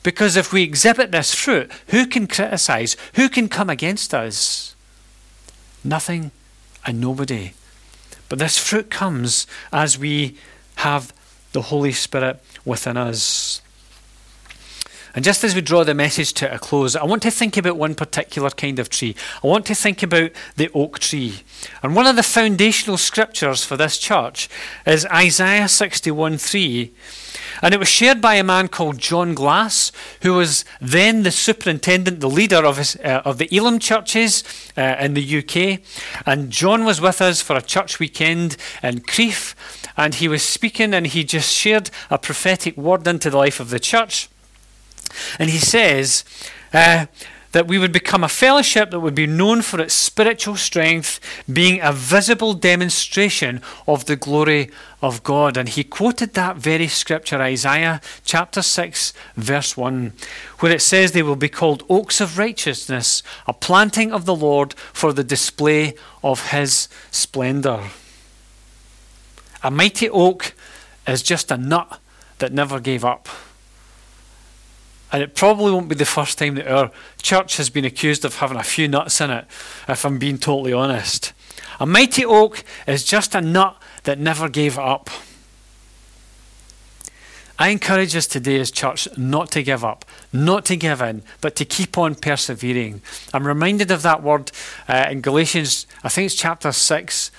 Because 0.03 0.37
if 0.37 0.53
we 0.53 0.63
exhibit 0.63 1.13
this 1.13 1.35
fruit, 1.35 1.71
who 1.89 2.07
can 2.07 2.27
criticize? 2.27 2.97
Who 3.15 3.29
can 3.29 3.49
come 3.49 3.69
against 3.69 4.15
us? 4.15 4.75
Nothing 5.85 6.31
and 6.87 7.01
nobody. 7.01 7.53
But 8.29 8.39
this 8.39 8.59
fruit 8.59 8.91
comes 8.91 9.47
as 9.73 9.99
we 9.99 10.37
have 10.77 11.13
the 11.53 11.63
Holy 11.63 11.93
Spirit 11.93 12.43
within 12.65 12.97
us. 12.97 13.61
And 15.14 15.25
just 15.25 15.42
as 15.42 15.55
we 15.55 15.61
draw 15.61 15.83
the 15.85 15.94
message 15.94 16.33
to 16.35 16.55
a 16.55 16.59
close, 16.59 16.94
I 16.94 17.05
want 17.05 17.23
to 17.23 17.31
think 17.31 17.57
about 17.57 17.77
one 17.77 17.94
particular 17.94 18.51
kind 18.51 18.79
of 18.79 18.88
tree. 18.88 19.16
I 19.42 19.46
want 19.46 19.66
to 19.66 19.75
think 19.75 20.03
about 20.03 20.31
the 20.57 20.70
oak 20.73 20.99
tree. 21.01 21.40
And 21.83 21.96
one 21.96 22.07
of 22.07 22.16
the 22.16 22.23
foundational 22.23 22.96
scriptures 22.96 23.64
for 23.64 23.77
this 23.77 23.99
church 23.99 24.49
is 24.87 25.07
Isaiah 25.07 25.68
61 25.68 26.38
3. 26.38 26.92
And 27.62 27.75
it 27.75 27.79
was 27.79 27.88
shared 27.88 28.20
by 28.20 28.37
a 28.37 28.44
man 28.44 28.68
called 28.68 28.99
John 28.99 29.35
Glass, 29.35 29.92
who 30.23 30.35
was 30.35 30.64
then 30.81 31.25
the 31.25 31.31
superintendent, 31.31 32.20
the 32.20 32.31
leader 32.31 32.64
of, 32.64 32.79
his, 32.79 32.96
uh, 32.96 33.23
of 33.25 33.38
the 33.38 33.55
Elim 33.55 33.79
churches 33.79 34.44
uh, 34.77 34.96
in 35.01 35.14
the 35.14 35.38
UK. 35.38 35.81
And 36.25 36.51
John 36.51 36.85
was 36.85 37.01
with 37.01 37.20
us 37.20 37.42
for 37.42 37.57
a 37.57 37.62
church 37.62 37.99
weekend 37.99 38.57
in 38.83 39.01
Crieff, 39.01 39.55
and 39.96 40.14
he 40.14 40.29
was 40.29 40.42
speaking 40.42 40.94
and 40.94 41.07
he 41.07 41.25
just 41.25 41.53
shared 41.53 41.90
a 42.11 42.18
prophetic 42.18 42.77
word 42.77 43.07
into 43.07 43.31
the 43.31 43.37
life 43.37 43.61
of 43.61 43.70
the 43.70 43.81
church. 43.81 44.29
And 45.38 45.51
he 45.51 45.59
says, 45.59 46.25
uh, 46.73 47.07
that 47.53 47.66
we 47.66 47.79
would 47.79 47.92
become 47.92 48.23
a 48.23 48.29
fellowship 48.29 48.90
that 48.90 49.01
would 49.01 49.14
be 49.14 49.27
known 49.27 49.62
for 49.62 49.81
its 49.81 49.94
spiritual 49.94 50.57
strength, 50.57 51.18
being 51.53 51.81
a 51.83 51.92
visible 51.92 52.55
demonstration 52.55 53.61
of 53.88 54.05
the 54.05 54.16
glory 54.16 54.70
of 55.03 55.23
God. 55.23 55.57
And 55.57 55.68
he 55.68 55.83
quoted 55.83 56.35
that 56.35 56.57
very 56.57 56.87
scripture, 56.87 57.40
Isaiah 57.40 58.01
chapter 58.25 58.62
6, 58.62 59.12
verse 59.37 59.77
1, 59.77 60.12
where 60.61 60.73
it 60.73 60.83
says, 60.83 61.12
They 61.12 61.23
will 61.23 61.37
be 61.37 61.49
called 61.49 61.85
oaks 61.88 62.20
of 62.20 62.38
righteousness, 62.38 63.23
a 63.46 63.53
planting 63.53 64.12
of 64.12 64.27
the 64.27 64.37
Lord 64.37 64.75
for 64.92 65.12
the 65.12 65.25
display 65.25 65.94
of 66.23 66.51
his 66.51 66.88
splendour. 67.11 67.90
A 69.62 69.70
mighty 69.70 70.09
oak 70.09 70.55
is 71.07 71.23
just 71.23 71.51
a 71.51 71.57
nut 71.57 71.99
that 72.38 72.53
never 72.53 72.79
gave 72.79 73.05
up. 73.05 73.29
And 75.12 75.23
it 75.23 75.35
probably 75.35 75.73
won't 75.73 75.88
be 75.88 75.94
the 75.94 76.05
first 76.05 76.38
time 76.38 76.55
that 76.55 76.68
our 76.68 76.90
church 77.20 77.57
has 77.57 77.68
been 77.68 77.85
accused 77.85 78.25
of 78.25 78.37
having 78.37 78.57
a 78.57 78.62
few 78.62 78.87
nuts 78.87 79.20
in 79.20 79.31
it, 79.31 79.44
if 79.88 80.05
I'm 80.05 80.18
being 80.18 80.38
totally 80.38 80.73
honest. 80.73 81.33
A 81.81 81.87
mighty 81.87 82.25
oak 82.25 82.64
is 82.87 83.05
just 83.05 83.35
a 83.35 83.40
nut 83.40 83.81
that 84.05 84.18
never 84.18 84.49
gave 84.49 84.79
up. 84.79 85.11
I 87.59 87.68
encourage 87.68 88.16
us 88.16 88.27
today 88.27 88.59
as 88.59 88.70
church 88.70 89.07
not 89.18 89.51
to 89.53 89.62
give 89.62 89.85
up, 89.85 90.07
not 90.33 90.64
to 90.66 90.77
give 90.77 91.03
in, 91.03 91.23
but 91.42 91.57
to 91.57 91.66
keep 91.66 91.99
on 91.99 92.14
persevering. 92.14 93.03
I'm 93.35 93.46
reminded 93.46 93.90
of 93.90 94.01
that 94.01 94.23
word 94.23 94.51
uh, 94.88 95.09
in 95.11 95.20
Galatians, 95.20 95.87
I 96.03 96.09
think 96.09 96.27
it's 96.27 96.35
chapter 96.35 96.73
6, 96.73 97.31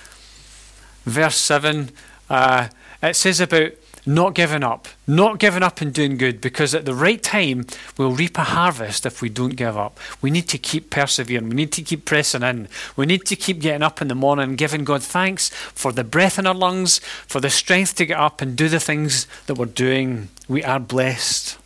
verse 1.04 1.36
7. 1.36 1.90
Uh, 2.30 2.68
it 3.02 3.16
says 3.16 3.40
about 3.40 3.72
not 4.04 4.34
giving 4.34 4.62
up, 4.62 4.88
not 5.06 5.38
giving 5.38 5.62
up 5.62 5.80
and 5.80 5.92
doing 5.92 6.16
good, 6.16 6.40
because 6.40 6.74
at 6.74 6.84
the 6.84 6.94
right 6.94 7.22
time 7.22 7.66
we'll 7.96 8.12
reap 8.12 8.36
a 8.38 8.44
harvest 8.44 9.06
if 9.06 9.22
we 9.22 9.28
don't 9.28 9.56
give 9.56 9.76
up. 9.76 9.98
We 10.20 10.30
need 10.30 10.48
to 10.48 10.58
keep 10.58 10.90
persevering. 10.90 11.48
We 11.48 11.54
need 11.54 11.72
to 11.72 11.82
keep 11.82 12.04
pressing 12.04 12.42
in. 12.42 12.68
We 12.96 13.06
need 13.06 13.24
to 13.26 13.36
keep 13.36 13.60
getting 13.60 13.82
up 13.82 14.02
in 14.02 14.08
the 14.08 14.14
morning 14.14 14.56
giving 14.56 14.84
God 14.84 15.02
thanks 15.02 15.50
for 15.50 15.92
the 15.92 16.04
breath 16.04 16.38
in 16.38 16.46
our 16.46 16.54
lungs, 16.54 16.98
for 17.26 17.40
the 17.40 17.50
strength 17.50 17.94
to 17.96 18.06
get 18.06 18.18
up 18.18 18.42
and 18.42 18.56
do 18.56 18.68
the 18.68 18.80
things 18.80 19.26
that 19.46 19.54
we're 19.54 19.66
doing. 19.66 20.28
We 20.48 20.64
are 20.64 20.80
blessed. 20.80 21.58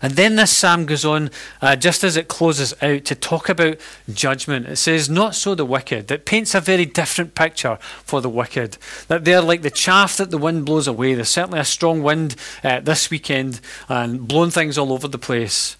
And 0.00 0.14
then 0.14 0.36
this 0.36 0.56
psalm 0.56 0.86
goes 0.86 1.04
on, 1.04 1.30
uh, 1.60 1.76
just 1.76 2.04
as 2.04 2.16
it 2.16 2.28
closes 2.28 2.74
out, 2.82 3.04
to 3.04 3.14
talk 3.14 3.48
about 3.48 3.78
judgment. 4.12 4.66
It 4.66 4.76
says, 4.76 5.08
Not 5.08 5.34
so 5.34 5.54
the 5.54 5.64
wicked. 5.64 6.10
It 6.10 6.24
paints 6.24 6.54
a 6.54 6.60
very 6.60 6.84
different 6.84 7.34
picture 7.34 7.78
for 8.04 8.20
the 8.20 8.28
wicked. 8.28 8.78
That 9.08 9.24
they're 9.24 9.40
like 9.40 9.62
the 9.62 9.70
chaff 9.70 10.16
that 10.16 10.30
the 10.30 10.38
wind 10.38 10.66
blows 10.66 10.86
away. 10.86 11.14
There's 11.14 11.28
certainly 11.28 11.60
a 11.60 11.64
strong 11.64 12.02
wind 12.02 12.36
uh, 12.62 12.80
this 12.80 13.10
weekend 13.10 13.60
and 13.88 14.26
blowing 14.26 14.50
things 14.50 14.78
all 14.78 14.92
over 14.92 15.08
the 15.08 15.18
place. 15.18 15.76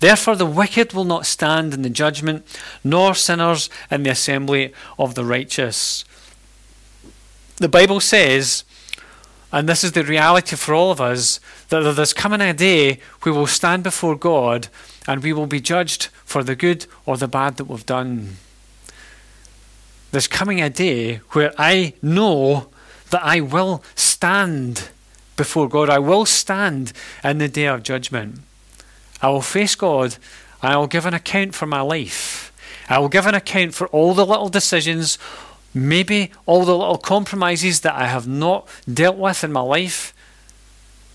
Therefore, 0.00 0.36
the 0.36 0.46
wicked 0.46 0.92
will 0.92 1.04
not 1.04 1.26
stand 1.26 1.74
in 1.74 1.82
the 1.82 1.90
judgment, 1.90 2.46
nor 2.82 3.14
sinners 3.14 3.68
in 3.90 4.02
the 4.02 4.10
assembly 4.10 4.72
of 4.98 5.14
the 5.14 5.24
righteous. 5.24 6.04
The 7.56 7.68
Bible 7.68 8.00
says 8.00 8.64
and 9.50 9.68
this 9.68 9.82
is 9.82 9.92
the 9.92 10.04
reality 10.04 10.56
for 10.56 10.74
all 10.74 10.90
of 10.90 11.00
us 11.00 11.40
that 11.70 11.80
there's 11.94 12.12
coming 12.12 12.40
a 12.40 12.52
day 12.52 13.00
we 13.24 13.32
will 13.32 13.46
stand 13.46 13.82
before 13.82 14.16
God 14.16 14.68
and 15.06 15.22
we 15.22 15.32
will 15.32 15.46
be 15.46 15.60
judged 15.60 16.06
for 16.24 16.44
the 16.44 16.54
good 16.54 16.86
or 17.06 17.16
the 17.16 17.28
bad 17.28 17.56
that 17.56 17.64
we've 17.64 17.86
done. 17.86 18.18
Hmm. 18.18 18.32
There's 20.10 20.28
coming 20.28 20.60
a 20.60 20.70
day 20.70 21.16
where 21.32 21.52
I 21.58 21.94
know 22.00 22.68
that 23.10 23.22
I 23.22 23.40
will 23.40 23.82
stand 23.94 24.88
before 25.36 25.68
God. 25.68 25.90
I 25.90 25.98
will 25.98 26.24
stand 26.26 26.92
in 27.22 27.38
the 27.38 27.48
day 27.48 27.66
of 27.66 27.82
judgment. 27.82 28.40
I 29.20 29.28
will 29.28 29.42
face 29.42 29.74
God 29.74 30.16
and 30.62 30.72
I 30.72 30.76
will 30.76 30.86
give 30.86 31.06
an 31.06 31.14
account 31.14 31.54
for 31.54 31.66
my 31.66 31.80
life. 31.80 32.52
I 32.88 32.98
will 32.98 33.08
give 33.08 33.26
an 33.26 33.34
account 33.34 33.74
for 33.74 33.86
all 33.88 34.14
the 34.14 34.24
little 34.24 34.48
decisions, 34.48 35.18
Maybe 35.74 36.30
all 36.46 36.64
the 36.64 36.76
little 36.76 36.98
compromises 36.98 37.80
that 37.80 37.94
I 37.94 38.06
have 38.06 38.26
not 38.26 38.68
dealt 38.92 39.16
with 39.16 39.44
in 39.44 39.52
my 39.52 39.60
life 39.60 40.14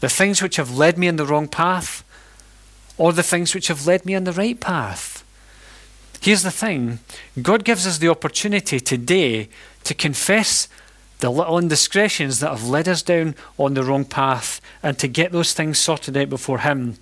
the 0.04 0.10
things 0.10 0.41
which 0.41 0.58
have 0.58 0.76
led 0.76 0.97
me 0.97 1.08
in 1.08 1.16
the 1.16 1.26
wrong 1.26 1.47
path, 1.47 2.04
or 2.97 3.14
the 3.14 3.24
things 3.24 3.56
which 3.56 3.70
have 3.70 3.88
led 3.88 4.06
me 4.06 4.14
on 4.14 4.26
the 4.26 4.34
right 4.34 4.60
path. 4.60 5.24
Here's 6.20 6.43
the 6.43 6.51
thing 6.51 6.99
God 7.41 7.64
gives 7.64 7.88
us 7.88 7.99
the 7.99 8.10
opportunity 8.10 8.82
today 8.82 9.47
to 9.86 9.93
confess 9.93 10.68
the 11.20 11.30
little 11.30 11.58
indiscretions 11.58 12.41
that 12.41 12.49
have 12.49 12.68
led 12.68 12.89
us 12.89 13.01
down 13.01 13.36
on 13.58 13.76
the 13.76 13.84
wrong 13.84 14.04
path 14.04 14.60
and 14.84 14.99
to 14.99 15.08
get 15.08 15.32
those 15.32 15.54
things 15.54 15.80
sorted 15.80 16.18
out 16.18 16.30
before 16.30 16.60
Him. 16.60 16.97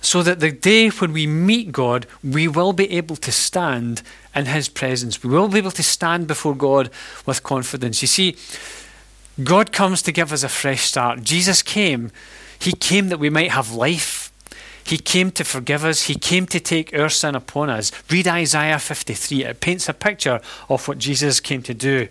So 0.00 0.24
that 0.24 0.40
the 0.40 0.50
day 0.50 0.88
when 0.88 1.12
we 1.12 1.28
meet 1.28 1.70
God, 1.70 2.06
we 2.24 2.48
will 2.48 2.72
be 2.72 2.90
able 2.90 3.14
to 3.16 3.30
stand 3.30 4.02
in 4.38 4.46
His 4.46 4.68
presence. 4.68 5.22
We 5.22 5.30
will 5.30 5.48
be 5.48 5.58
able 5.58 5.72
to 5.72 5.82
stand 5.82 6.26
before 6.26 6.54
God 6.54 6.90
with 7.26 7.42
confidence. 7.42 8.00
You 8.00 8.08
see, 8.08 8.36
God 9.42 9.72
comes 9.72 10.00
to 10.02 10.12
give 10.12 10.32
us 10.32 10.42
a 10.42 10.48
fresh 10.48 10.82
start. 10.82 11.22
Jesus 11.22 11.62
came. 11.62 12.10
He 12.58 12.72
came 12.72 13.08
that 13.08 13.18
we 13.18 13.30
might 13.30 13.50
have 13.50 13.72
life. 13.72 14.32
He 14.84 14.96
came 14.96 15.30
to 15.32 15.44
forgive 15.44 15.84
us. 15.84 16.06
He 16.06 16.14
came 16.14 16.46
to 16.46 16.58
take 16.58 16.98
our 16.98 17.10
sin 17.10 17.34
upon 17.34 17.68
us. 17.68 17.92
Read 18.10 18.26
Isaiah 18.26 18.78
53. 18.78 19.44
It 19.44 19.60
paints 19.60 19.88
a 19.88 19.92
picture 19.92 20.40
of 20.70 20.88
what 20.88 20.98
Jesus 20.98 21.40
came 21.40 21.62
to 21.62 21.74
do. 21.74 22.08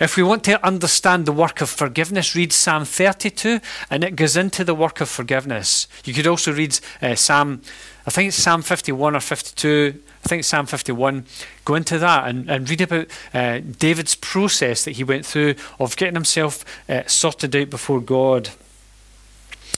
If 0.00 0.16
we 0.16 0.22
want 0.24 0.42
to 0.44 0.64
understand 0.66 1.24
the 1.24 1.32
work 1.32 1.60
of 1.60 1.70
forgiveness, 1.70 2.34
read 2.34 2.52
Psalm 2.52 2.84
32, 2.84 3.60
and 3.90 4.02
it 4.02 4.16
goes 4.16 4.36
into 4.36 4.64
the 4.64 4.74
work 4.74 5.00
of 5.00 5.08
forgiveness. 5.08 5.86
You 6.04 6.12
could 6.12 6.26
also 6.26 6.52
read 6.52 6.78
uh, 7.00 7.14
Psalm, 7.14 7.62
I 8.06 8.10
think 8.10 8.28
it's 8.28 8.42
Psalm 8.42 8.62
51 8.62 9.14
or 9.14 9.20
52. 9.20 10.02
I 10.24 10.28
think 10.28 10.44
Psalm 10.44 10.66
51. 10.66 11.26
Go 11.64 11.74
into 11.74 11.98
that 11.98 12.26
and, 12.26 12.50
and 12.50 12.68
read 12.68 12.80
about 12.80 13.06
uh, 13.32 13.60
David's 13.78 14.16
process 14.16 14.84
that 14.84 14.92
he 14.92 15.04
went 15.04 15.24
through 15.24 15.54
of 15.78 15.96
getting 15.96 16.14
himself 16.14 16.64
uh, 16.88 17.02
sorted 17.06 17.54
out 17.54 17.70
before 17.70 18.00
God. 18.00 18.50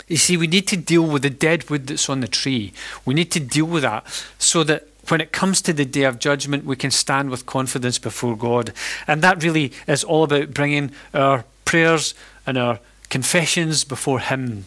You 0.08 0.16
see, 0.16 0.36
we 0.36 0.46
need 0.46 0.68
to 0.68 0.76
deal 0.76 1.02
with 1.02 1.22
the 1.22 1.30
dead 1.30 1.68
wood 1.68 1.88
that's 1.88 2.08
on 2.08 2.20
the 2.20 2.28
tree. 2.28 2.72
We 3.04 3.12
need 3.12 3.30
to 3.32 3.40
deal 3.40 3.66
with 3.66 3.82
that 3.82 4.06
so 4.38 4.62
that 4.64 4.86
when 5.08 5.20
it 5.20 5.32
comes 5.32 5.60
to 5.62 5.72
the 5.72 5.84
day 5.84 6.04
of 6.04 6.18
judgment, 6.18 6.64
we 6.64 6.76
can 6.76 6.90
stand 6.90 7.30
with 7.30 7.46
confidence 7.46 7.98
before 7.98 8.36
God. 8.36 8.72
And 9.06 9.22
that 9.22 9.42
really 9.42 9.72
is 9.86 10.04
all 10.04 10.24
about 10.24 10.54
bringing 10.54 10.90
our 11.14 11.44
prayers 11.64 12.14
and 12.46 12.56
our 12.56 12.80
confessions 13.08 13.84
before 13.84 14.20
Him. 14.20 14.64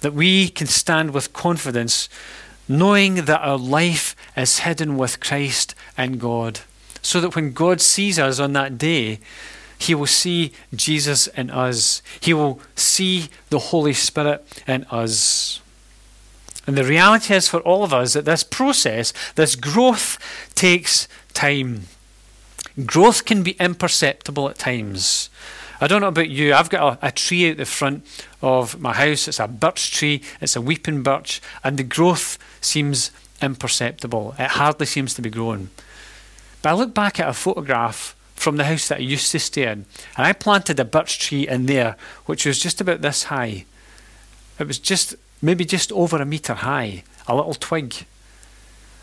That 0.00 0.14
we 0.14 0.48
can 0.48 0.66
stand 0.66 1.12
with 1.12 1.32
confidence, 1.32 2.08
knowing 2.68 3.16
that 3.26 3.40
our 3.40 3.58
life 3.58 4.16
is 4.36 4.60
hidden 4.60 4.96
with 4.96 5.20
Christ 5.20 5.74
and 5.96 6.20
God. 6.20 6.60
So 7.02 7.20
that 7.20 7.34
when 7.34 7.52
God 7.52 7.80
sees 7.80 8.18
us 8.18 8.38
on 8.38 8.52
that 8.52 8.78
day, 8.78 9.20
he 9.78 9.96
will 9.96 10.06
see 10.06 10.52
Jesus 10.72 11.26
in 11.26 11.50
us. 11.50 12.02
He 12.20 12.32
will 12.32 12.60
see 12.76 13.28
the 13.50 13.58
Holy 13.58 13.92
Spirit 13.92 14.46
in 14.66 14.84
us. 14.84 15.61
And 16.66 16.76
the 16.76 16.84
reality 16.84 17.34
is 17.34 17.48
for 17.48 17.60
all 17.60 17.82
of 17.82 17.92
us 17.92 18.12
that 18.12 18.24
this 18.24 18.44
process, 18.44 19.12
this 19.34 19.56
growth, 19.56 20.18
takes 20.54 21.08
time. 21.34 21.82
Growth 22.86 23.24
can 23.24 23.42
be 23.42 23.52
imperceptible 23.52 24.48
at 24.48 24.58
times. 24.58 25.28
I 25.80 25.88
don't 25.88 26.00
know 26.00 26.08
about 26.08 26.30
you, 26.30 26.54
I've 26.54 26.70
got 26.70 27.02
a, 27.02 27.08
a, 27.08 27.10
tree 27.10 27.50
out 27.50 27.56
the 27.56 27.64
front 27.64 28.06
of 28.40 28.80
my 28.80 28.92
house. 28.92 29.26
It's 29.26 29.40
a 29.40 29.48
birch 29.48 29.90
tree, 29.90 30.22
it's 30.40 30.54
a 30.54 30.60
weeping 30.60 31.02
birch, 31.02 31.42
and 31.64 31.76
the 31.76 31.82
growth 31.82 32.38
seems 32.60 33.10
imperceptible. 33.42 34.36
It 34.38 34.52
hardly 34.52 34.86
seems 34.86 35.12
to 35.14 35.22
be 35.22 35.28
growing. 35.28 35.70
But 36.62 36.70
I 36.70 36.74
look 36.74 36.94
back 36.94 37.18
at 37.18 37.28
a 37.28 37.32
photograph 37.32 38.14
from 38.36 38.58
the 38.58 38.64
house 38.64 38.86
that 38.88 38.98
I 38.98 39.02
used 39.02 39.32
to 39.32 39.40
stay 39.40 39.64
in, 39.64 39.86
and 40.16 40.26
I 40.26 40.32
planted 40.32 40.78
a 40.78 40.84
birch 40.84 41.18
tree 41.18 41.48
in 41.48 41.66
there, 41.66 41.96
which 42.26 42.46
was 42.46 42.60
just 42.60 42.80
about 42.80 43.02
this 43.02 43.24
high. 43.24 43.64
It 44.60 44.68
was 44.68 44.78
just 44.78 45.16
maybe 45.42 45.64
just 45.64 45.92
over 45.92 46.16
a 46.16 46.24
metre 46.24 46.54
high, 46.54 47.02
a 47.26 47.34
little 47.34 47.54
twig. 47.54 48.06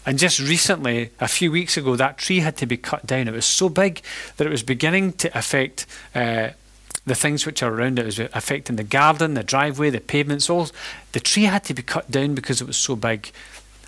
And 0.06 0.18
just 0.18 0.40
recently, 0.40 1.12
a 1.20 1.28
few 1.28 1.52
weeks 1.52 1.78
ago, 1.78 1.96
that 1.96 2.18
tree 2.18 2.40
had 2.40 2.58
to 2.58 2.66
be 2.66 2.78
cut 2.78 3.06
down. 3.06 3.28
It 3.28 3.34
was 3.34 3.46
so 3.46 3.70
big 3.70 4.02
that 4.38 4.48
it 4.48 4.50
was 4.50 4.64
beginning 4.64 5.14
to 5.14 5.38
affect 5.38 5.86
uh, 6.16 6.50
the 7.06 7.16
things 7.16 7.46
which 7.46 7.62
are 7.62 7.72
around 7.72 8.00
it. 8.00 8.04
It 8.04 8.06
was 8.06 8.20
affecting 8.20 8.78
the 8.78 8.84
garden, 8.84 9.34
the 9.34 9.44
driveway, 9.44 9.90
the 9.90 10.00
pavements. 10.00 10.50
All 10.50 10.70
the 11.12 11.20
tree 11.20 11.44
had 11.44 11.66
to 11.66 11.74
be 11.74 11.84
cut 11.84 12.10
down 12.10 12.34
because 12.34 12.62
it 12.62 12.68
was 12.68 12.78
so 12.78 12.96
big. 12.96 13.32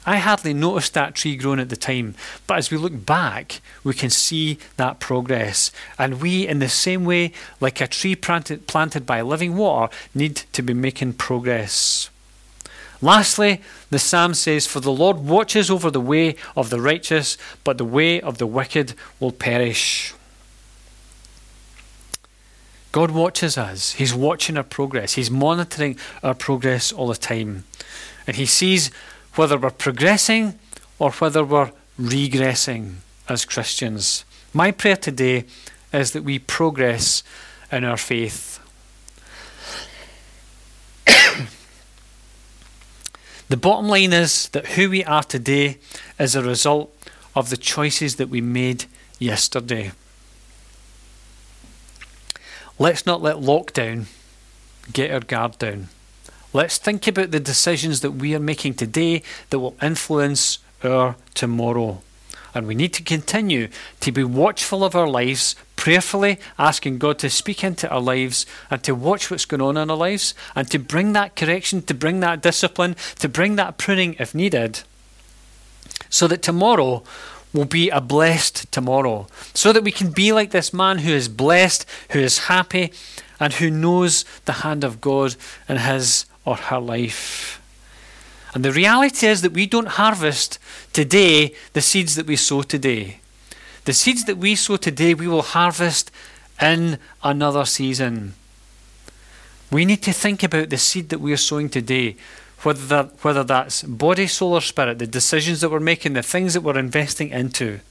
I 0.05 0.17
hardly 0.17 0.53
noticed 0.53 0.93
that 0.95 1.15
tree 1.15 1.35
growing 1.35 1.59
at 1.59 1.69
the 1.69 1.75
time, 1.75 2.15
but 2.47 2.57
as 2.57 2.71
we 2.71 2.77
look 2.77 3.05
back, 3.05 3.61
we 3.83 3.93
can 3.93 4.09
see 4.09 4.57
that 4.77 4.99
progress. 4.99 5.71
And 5.97 6.21
we, 6.21 6.47
in 6.47 6.59
the 6.59 6.69
same 6.69 7.05
way, 7.05 7.33
like 7.59 7.81
a 7.81 7.87
tree 7.87 8.15
planted, 8.15 8.65
planted 8.65 9.05
by 9.05 9.21
living 9.21 9.55
water, 9.55 9.93
need 10.13 10.35
to 10.53 10.61
be 10.61 10.73
making 10.73 11.13
progress. 11.13 12.10
Lastly, 13.01 13.61
the 13.89 13.99
psalm 13.99 14.33
says, 14.33 14.67
For 14.67 14.79
the 14.79 14.91
Lord 14.91 15.17
watches 15.17 15.71
over 15.71 15.89
the 15.89 15.99
way 15.99 16.35
of 16.55 16.69
the 16.69 16.79
righteous, 16.79 17.37
but 17.63 17.77
the 17.77 17.85
way 17.85 18.21
of 18.21 18.37
the 18.37 18.45
wicked 18.45 18.93
will 19.19 19.31
perish. 19.31 20.13
God 22.91 23.11
watches 23.11 23.57
us. 23.57 23.93
He's 23.93 24.13
watching 24.13 24.57
our 24.57 24.63
progress. 24.63 25.13
He's 25.13 25.31
monitoring 25.31 25.97
our 26.21 26.35
progress 26.35 26.91
all 26.91 27.07
the 27.07 27.15
time. 27.15 27.63
And 28.27 28.35
He 28.35 28.45
sees 28.45 28.91
whether 29.35 29.57
we're 29.57 29.69
progressing 29.71 30.59
or 30.99 31.11
whether 31.11 31.43
we're 31.43 31.71
regressing 31.99 32.95
as 33.29 33.45
Christians. 33.45 34.25
My 34.53 34.71
prayer 34.71 34.97
today 34.97 35.45
is 35.93 36.11
that 36.11 36.23
we 36.23 36.37
progress 36.37 37.23
in 37.71 37.85
our 37.85 37.97
faith. 37.97 38.50
The 43.51 43.57
bottom 43.57 43.89
line 43.89 44.13
is 44.13 44.47
that 44.53 44.65
who 44.65 44.89
we 44.89 45.03
are 45.03 45.23
today 45.23 45.77
is 46.17 46.37
a 46.37 46.41
result 46.41 46.89
of 47.35 47.49
the 47.49 47.57
choices 47.57 48.15
that 48.15 48.29
we 48.29 48.39
made 48.39 48.85
yesterday. 49.19 49.91
Let's 52.79 53.05
not 53.05 53.21
let 53.21 53.35
lockdown 53.35 54.05
get 54.93 55.11
our 55.11 55.19
guard 55.19 55.59
down. 55.59 55.89
Let's 56.53 56.77
think 56.77 57.05
about 57.07 57.31
the 57.31 57.41
decisions 57.41 57.99
that 57.99 58.11
we 58.11 58.33
are 58.35 58.39
making 58.39 58.75
today 58.75 59.21
that 59.49 59.59
will 59.59 59.75
influence 59.81 60.59
our 60.81 61.17
tomorrow. 61.33 62.01
And 62.55 62.65
we 62.67 62.73
need 62.73 62.93
to 62.93 63.03
continue 63.03 63.67
to 63.99 64.13
be 64.13 64.23
watchful 64.23 64.81
of 64.81 64.95
our 64.95 65.09
lives, 65.09 65.57
prayerfully 65.81 66.37
asking 66.59 66.99
God 66.99 67.17
to 67.17 67.27
speak 67.27 67.63
into 67.63 67.89
our 67.89 67.99
lives 67.99 68.45
and 68.69 68.83
to 68.83 68.93
watch 68.93 69.31
what's 69.31 69.45
going 69.45 69.63
on 69.63 69.77
in 69.77 69.89
our 69.89 69.97
lives 69.97 70.35
and 70.55 70.69
to 70.69 70.77
bring 70.77 71.13
that 71.13 71.35
correction, 71.35 71.81
to 71.81 71.95
bring 71.95 72.19
that 72.19 72.43
discipline, 72.43 72.95
to 73.17 73.27
bring 73.27 73.55
that 73.55 73.79
pruning 73.79 74.15
if 74.19 74.35
needed, 74.35 74.81
so 76.07 76.27
that 76.27 76.43
tomorrow 76.43 77.01
will 77.51 77.65
be 77.65 77.89
a 77.89 77.99
blessed 77.99 78.71
tomorrow. 78.71 79.25
So 79.55 79.73
that 79.73 79.83
we 79.83 79.91
can 79.91 80.11
be 80.11 80.31
like 80.31 80.51
this 80.51 80.71
man 80.71 80.99
who 80.99 81.13
is 81.13 81.27
blessed, 81.27 81.87
who 82.11 82.19
is 82.19 82.45
happy, 82.45 82.93
and 83.39 83.53
who 83.53 83.71
knows 83.71 84.23
the 84.45 84.61
hand 84.61 84.83
of 84.83 85.01
God 85.01 85.35
in 85.67 85.77
his 85.77 86.27
or 86.45 86.57
her 86.57 86.79
life. 86.79 87.59
And 88.53 88.63
the 88.63 88.71
reality 88.71 89.25
is 89.25 89.41
that 89.41 89.53
we 89.53 89.65
don't 89.65 89.97
harvest 89.97 90.59
today 90.93 91.55
the 91.73 91.81
seeds 91.81 92.13
that 92.17 92.27
we 92.27 92.35
sow 92.35 92.61
today. 92.61 93.20
The 93.91 93.95
seeds 93.95 94.23
that 94.23 94.37
we 94.37 94.55
sow 94.55 94.77
today, 94.77 95.13
we 95.13 95.27
will 95.27 95.41
harvest 95.41 96.11
in 96.61 96.97
another 97.23 97.65
season. 97.65 98.35
We 99.69 99.83
need 99.83 100.01
to 100.03 100.13
think 100.13 100.43
about 100.43 100.69
the 100.69 100.77
seed 100.77 101.09
that 101.09 101.19
we 101.19 101.33
are 101.33 101.37
sowing 101.37 101.67
today, 101.67 102.15
whether, 102.61 102.85
that, 102.85 103.21
whether 103.21 103.43
that's 103.43 103.83
body, 103.83 104.27
soul, 104.27 104.53
or 104.53 104.61
spirit, 104.61 104.99
the 104.99 105.07
decisions 105.07 105.59
that 105.59 105.71
we're 105.71 105.81
making, 105.81 106.13
the 106.13 106.23
things 106.23 106.53
that 106.53 106.61
we're 106.61 106.79
investing 106.79 107.31
into. 107.31 107.81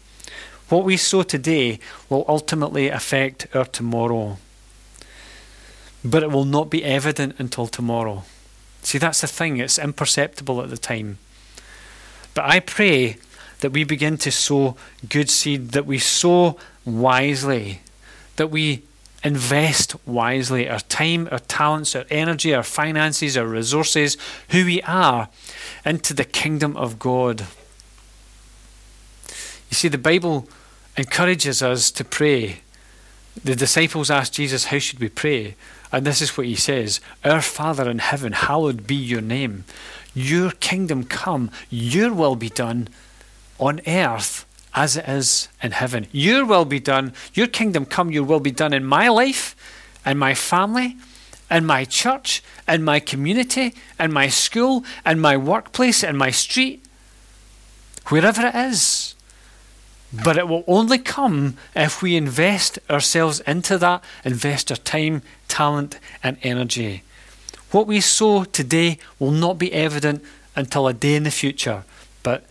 What 0.70 0.84
we 0.84 0.96
sow 0.96 1.22
today 1.22 1.78
will 2.08 2.24
ultimately 2.26 2.88
affect 2.88 3.54
our 3.54 3.66
tomorrow. 3.66 4.38
But 6.02 6.22
it 6.22 6.30
will 6.30 6.46
not 6.46 6.70
be 6.70 6.82
evident 6.82 7.34
until 7.38 7.66
tomorrow. 7.66 8.24
See, 8.80 8.96
that's 8.96 9.20
the 9.20 9.26
thing, 9.26 9.58
it's 9.58 9.78
imperceptible 9.78 10.62
at 10.62 10.70
the 10.70 10.78
time. 10.78 11.18
But 12.32 12.46
I 12.46 12.60
pray 12.60 13.18
that 13.60 13.72
we 13.72 13.84
begin 13.84 14.16
to 14.18 14.30
sow 14.30 14.76
good 15.08 15.30
seed, 15.30 15.70
that 15.70 15.86
we 15.86 15.98
sow 15.98 16.58
wisely, 16.84 17.80
that 18.36 18.48
we 18.48 18.82
invest 19.22 19.94
wisely 20.06 20.68
our 20.68 20.80
time, 20.80 21.28
our 21.30 21.38
talents, 21.38 21.94
our 21.94 22.04
energy, 22.10 22.54
our 22.54 22.62
finances, 22.62 23.36
our 23.36 23.46
resources, 23.46 24.16
who 24.48 24.64
we 24.64 24.82
are, 24.82 25.28
into 25.84 26.14
the 26.14 26.24
kingdom 26.24 26.76
of 26.76 26.98
God. 26.98 27.46
You 29.68 29.74
see, 29.76 29.88
the 29.88 29.98
Bible 29.98 30.48
encourages 30.96 31.62
us 31.62 31.90
to 31.92 32.04
pray. 32.04 32.60
The 33.44 33.54
disciples 33.54 34.10
asked 34.10 34.34
Jesus, 34.34 34.66
How 34.66 34.78
should 34.78 35.00
we 35.00 35.08
pray? 35.08 35.54
And 35.92 36.06
this 36.06 36.22
is 36.22 36.36
what 36.36 36.46
he 36.46 36.56
says 36.56 37.00
Our 37.24 37.42
Father 37.42 37.90
in 37.90 37.98
heaven, 37.98 38.32
hallowed 38.32 38.86
be 38.86 38.96
your 38.96 39.20
name. 39.20 39.64
Your 40.14 40.50
kingdom 40.50 41.04
come, 41.04 41.50
your 41.68 42.12
will 42.12 42.36
be 42.36 42.48
done 42.48 42.88
on 43.60 43.80
earth 43.86 44.46
as 44.74 44.96
it 44.96 45.08
is 45.08 45.48
in 45.62 45.72
heaven. 45.72 46.06
Your 46.12 46.44
will 46.44 46.64
be 46.64 46.80
done, 46.80 47.12
your 47.34 47.46
kingdom 47.46 47.84
come, 47.84 48.10
your 48.10 48.24
will 48.24 48.40
be 48.40 48.50
done 48.50 48.72
in 48.72 48.84
my 48.84 49.08
life, 49.08 49.54
in 50.04 50.18
my 50.18 50.34
family, 50.34 50.96
in 51.50 51.66
my 51.66 51.84
church, 51.84 52.42
in 52.66 52.82
my 52.82 53.00
community, 53.00 53.74
in 53.98 54.12
my 54.12 54.28
school, 54.28 54.84
in 55.04 55.20
my 55.20 55.36
workplace, 55.36 56.02
in 56.02 56.16
my 56.16 56.30
street, 56.30 56.82
wherever 58.06 58.46
it 58.46 58.54
is. 58.54 59.14
But 60.12 60.38
it 60.38 60.48
will 60.48 60.64
only 60.66 60.98
come 60.98 61.56
if 61.74 62.02
we 62.02 62.16
invest 62.16 62.78
ourselves 62.88 63.40
into 63.40 63.78
that, 63.78 64.02
invest 64.24 64.70
our 64.70 64.76
time, 64.76 65.22
talent, 65.46 65.98
and 66.22 66.36
energy. 66.42 67.02
What 67.70 67.86
we 67.86 68.00
sow 68.00 68.44
today 68.44 68.98
will 69.18 69.30
not 69.30 69.58
be 69.58 69.72
evident 69.72 70.24
until 70.56 70.88
a 70.88 70.92
day 70.92 71.14
in 71.14 71.22
the 71.22 71.30
future. 71.30 71.84
But 72.24 72.44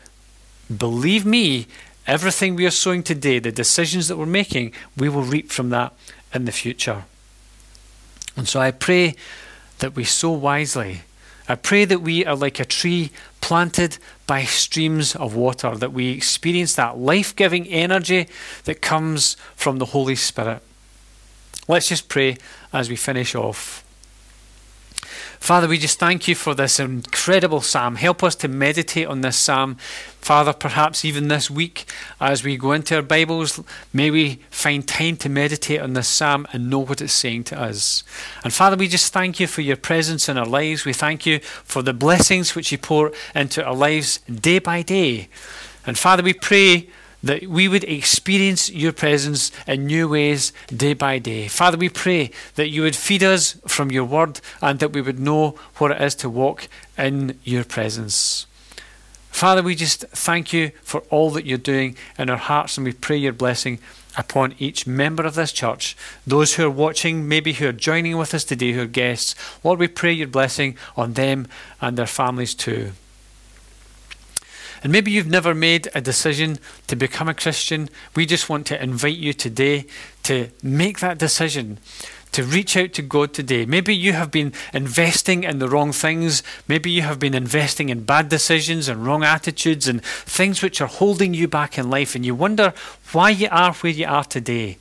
believe 0.76 1.26
me, 1.26 1.68
everything 2.08 2.56
we 2.56 2.66
are 2.66 2.72
sowing 2.72 3.04
today, 3.04 3.40
the 3.40 3.52
decisions 3.52 4.08
that 4.08 4.18
we're 4.18 4.26
making, 4.26 4.74
we 4.98 5.10
will 5.10 5.24
reap 5.24 5.52
from 5.52 5.70
that 5.70 5.94
in 6.34 6.46
the 6.46 6.52
future. 6.52 7.06
And 8.36 8.48
so 8.48 8.60
I 8.60 8.72
pray 8.72 9.16
that 9.80 9.96
we 9.96 10.04
sow 10.04 10.32
wisely. 10.32 11.02
I 11.48 11.56
pray 11.56 11.86
that 11.86 12.02
we 12.02 12.26
are 12.26 12.36
like 12.36 12.60
a 12.60 12.66
tree 12.66 13.12
planted 13.42 13.98
by 14.28 14.44
streams 14.44 15.16
of 15.16 15.36
water, 15.36 15.76
that 15.76 15.92
we 15.92 16.12
experience 16.12 16.76
that 16.76 17.00
life 17.00 17.36
giving 17.36 17.68
energy 17.68 18.28
that 18.66 18.82
comes 18.82 19.36
from 19.56 19.80
the 19.80 19.86
Holy 19.86 20.16
Spirit. 20.16 20.62
Let's 21.68 21.88
just 21.90 22.08
pray 22.08 22.38
as 22.72 22.90
we 22.90 22.96
finish 22.96 23.34
off. 23.34 23.84
Father, 25.40 25.68
we 25.68 25.78
just 25.78 25.98
thank 25.98 26.28
you 26.28 26.36
for 26.36 26.54
this 26.54 26.80
incredible 26.80 27.62
psalm. 27.62 27.96
Help 27.96 28.24
us 28.24 28.36
to 28.36 28.48
meditate 28.48 29.08
on 29.08 29.22
this 29.22 29.38
psalm. 29.38 29.78
Father, 30.22 30.54
perhaps 30.54 31.04
even 31.04 31.28
this 31.28 31.50
week 31.50 31.86
as 32.20 32.44
we 32.44 32.56
go 32.56 32.74
into 32.74 32.98
our 32.98 33.02
Bibles, 33.02 33.60
may 33.92 34.12
we 34.12 34.42
find 34.52 34.88
time 34.88 35.16
to 35.18 35.30
meditate 35.30 35.82
on 35.82 35.94
this 35.94 36.08
psalm 36.08 36.46
and 36.54 36.70
know 36.70 36.80
what 36.80 37.02
it's 37.02 37.14
saying 37.14 37.46
to 37.46 37.60
us. 37.60 38.04
And 38.44 38.54
Father, 38.54 38.76
we 38.76 38.88
just 38.88 39.12
thank 39.12 39.40
you 39.40 39.48
for 39.48 39.62
your 39.62 39.78
presence 39.78 40.30
in 40.30 40.38
our 40.38 40.46
lives. 40.46 40.86
We 40.86 40.94
thank 40.94 41.26
you 41.26 41.40
for 41.40 41.82
the 41.82 41.94
blessings 41.94 42.54
which 42.54 42.72
you 42.72 42.78
pour 42.78 43.12
into 43.34 43.66
our 43.66 43.74
lives 43.74 44.20
day 44.20 44.60
by 44.60 44.84
day. 44.84 45.30
And 45.88 45.98
Father, 45.98 46.22
we 46.22 46.34
pray 46.34 46.90
that 47.24 47.48
we 47.48 47.68
would 47.68 47.84
experience 47.84 48.70
your 48.72 48.94
presence 48.94 49.52
in 49.68 49.86
new 49.86 50.08
ways 50.08 50.54
day 50.68 50.94
by 50.94 51.20
day. 51.20 51.48
Father, 51.48 51.78
we 51.78 51.90
pray 51.90 52.32
that 52.56 52.70
you 52.70 52.82
would 52.82 52.96
feed 52.96 53.24
us 53.24 53.58
from 53.68 53.92
your 53.92 54.06
word 54.06 54.40
and 54.62 54.80
that 54.80 54.94
we 54.94 55.02
would 55.02 55.20
know 55.20 55.56
what 55.78 55.92
it 55.92 56.02
is 56.02 56.16
to 56.16 56.30
walk 56.30 56.68
in 56.98 57.38
your 57.44 57.64
presence. 57.64 58.46
Father, 59.30 59.62
we 59.62 59.76
just 59.76 60.02
thank 60.10 60.52
you 60.52 60.72
for 60.82 61.02
all 61.10 61.30
that 61.32 61.46
you're 61.46 61.58
doing 61.58 61.96
in 62.18 62.30
our 62.30 62.38
hearts 62.38 62.78
and 62.78 62.86
we 62.86 62.94
pray 62.94 63.18
your 63.18 63.34
blessing 63.34 63.80
upon 64.18 64.56
each 64.60 64.88
member 64.88 65.24
of 65.24 65.36
this 65.36 65.52
church. 65.52 65.96
Those 66.26 66.56
who 66.56 66.66
are 66.66 66.70
watching, 66.70 67.28
maybe 67.28 67.54
who 67.54 67.68
are 67.68 67.74
joining 67.74 68.18
with 68.18 68.34
us 68.34 68.44
today, 68.44 68.74
who 68.74 68.82
are 68.82 68.88
guests, 68.88 69.36
Lord, 69.64 69.80
we 69.80 69.88
pray 69.88 70.12
your 70.12 70.28
blessing 70.28 70.78
on 70.98 71.14
them 71.14 71.48
and 71.80 71.98
their 71.98 72.08
families 72.08 72.54
too. 72.56 72.92
And 74.84 74.92
maybe 74.92 75.12
you've 75.12 75.28
never 75.28 75.54
made 75.54 75.90
a 75.94 76.02
decision 76.02 76.60
to 76.88 76.96
become 76.96 77.28
a 77.28 77.34
Christian. 77.34 77.90
We 78.16 78.26
just 78.26 78.50
want 78.50 78.66
to 78.68 78.82
invite 78.82 79.18
you 79.18 79.34
today 79.34 79.86
to 80.24 80.50
make 80.64 81.00
that 81.00 81.18
decision, 81.18 81.80
to 82.32 82.44
reach 82.44 82.78
out 82.78 82.94
to 82.94 83.02
God 83.02 83.34
today. 83.34 83.66
Maybe 83.66 83.96
you 83.96 84.14
have 84.14 84.32
been 84.32 84.54
investing 84.74 85.44
in 85.44 85.60
the 85.60 85.68
wrong 85.68 85.92
things. 85.92 86.44
Maybe 86.68 86.92
you 86.92 87.02
have 87.02 87.20
been 87.20 87.34
investing 87.34 87.90
in 87.90 88.04
bad 88.04 88.30
decisions 88.30 88.88
and 88.88 89.06
wrong 89.06 89.24
attitudes 89.24 89.88
and 89.88 90.04
things 90.04 90.62
which 90.62 90.80
are 90.80 90.88
holding 90.88 91.34
you 91.34 91.48
back 91.48 91.78
in 91.78 91.90
life. 91.90 92.16
And 92.16 92.26
you 92.26 92.36
wonder 92.36 92.74
why 93.12 93.32
you 93.32 93.50
are 93.52 93.74
where 93.74 93.92
you 93.92 94.08
are 94.08 94.24
today. 94.24 94.78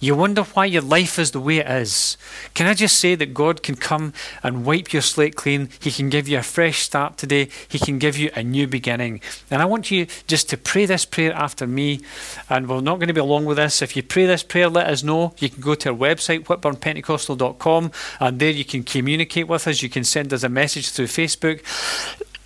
You 0.00 0.14
wonder 0.14 0.42
why 0.42 0.64
your 0.64 0.80
life 0.80 1.18
is 1.18 1.32
the 1.32 1.40
way 1.40 1.58
it 1.58 1.68
is. 1.68 2.16
Can 2.54 2.66
I 2.66 2.72
just 2.72 2.98
say 2.98 3.14
that 3.14 3.34
God 3.34 3.62
can 3.62 3.76
come 3.76 4.14
and 4.42 4.64
wipe 4.64 4.94
your 4.94 5.02
slate 5.02 5.36
clean? 5.36 5.68
He 5.78 5.90
can 5.90 6.08
give 6.08 6.26
you 6.26 6.38
a 6.38 6.42
fresh 6.42 6.78
start 6.78 7.18
today. 7.18 7.50
He 7.68 7.78
can 7.78 7.98
give 7.98 8.16
you 8.16 8.30
a 8.34 8.42
new 8.42 8.66
beginning. 8.66 9.20
And 9.50 9.60
I 9.60 9.66
want 9.66 9.90
you 9.90 10.06
just 10.26 10.48
to 10.50 10.56
pray 10.56 10.86
this 10.86 11.04
prayer 11.04 11.34
after 11.34 11.66
me. 11.66 12.00
And 12.48 12.66
we're 12.66 12.80
not 12.80 12.96
going 12.96 13.08
to 13.08 13.14
be 13.14 13.20
long 13.20 13.44
with 13.44 13.58
this. 13.58 13.82
If 13.82 13.94
you 13.94 14.02
pray 14.02 14.24
this 14.24 14.42
prayer, 14.42 14.70
let 14.70 14.86
us 14.86 15.02
know. 15.02 15.34
You 15.38 15.50
can 15.50 15.60
go 15.60 15.74
to 15.74 15.90
our 15.90 15.96
website, 15.96 16.44
whitburnpentecostal.com, 16.44 17.92
and 18.20 18.40
there 18.40 18.50
you 18.50 18.64
can 18.64 18.82
communicate 18.82 19.48
with 19.48 19.68
us. 19.68 19.82
You 19.82 19.90
can 19.90 20.04
send 20.04 20.32
us 20.32 20.42
a 20.42 20.48
message 20.48 20.90
through 20.90 21.08
Facebook. 21.08 21.60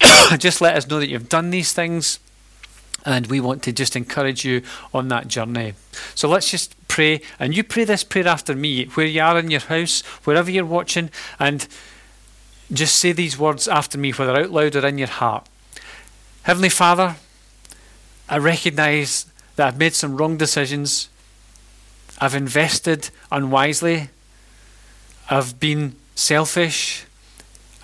just 0.38 0.60
let 0.60 0.76
us 0.76 0.88
know 0.88 0.98
that 0.98 1.08
you've 1.08 1.28
done 1.28 1.50
these 1.50 1.72
things. 1.72 2.18
And 3.06 3.26
we 3.26 3.40
want 3.40 3.62
to 3.64 3.72
just 3.72 3.96
encourage 3.96 4.44
you 4.44 4.62
on 4.94 5.08
that 5.08 5.28
journey. 5.28 5.74
So 6.14 6.28
let's 6.28 6.50
just 6.50 6.74
pray. 6.88 7.20
And 7.38 7.54
you 7.54 7.62
pray 7.62 7.84
this 7.84 8.02
prayer 8.04 8.26
after 8.26 8.54
me, 8.54 8.86
where 8.86 9.06
you 9.06 9.20
are 9.20 9.38
in 9.38 9.50
your 9.50 9.60
house, 9.60 10.00
wherever 10.24 10.50
you're 10.50 10.64
watching, 10.64 11.10
and 11.38 11.66
just 12.72 12.96
say 12.96 13.12
these 13.12 13.38
words 13.38 13.68
after 13.68 13.98
me, 13.98 14.12
whether 14.12 14.36
out 14.36 14.50
loud 14.50 14.74
or 14.74 14.86
in 14.86 14.98
your 14.98 15.08
heart. 15.08 15.46
Heavenly 16.44 16.70
Father, 16.70 17.16
I 18.28 18.38
recognize 18.38 19.26
that 19.56 19.68
I've 19.68 19.78
made 19.78 19.94
some 19.94 20.16
wrong 20.16 20.36
decisions. 20.38 21.08
I've 22.20 22.34
invested 22.34 23.10
unwisely. 23.30 24.08
I've 25.28 25.60
been 25.60 25.96
selfish. 26.14 27.04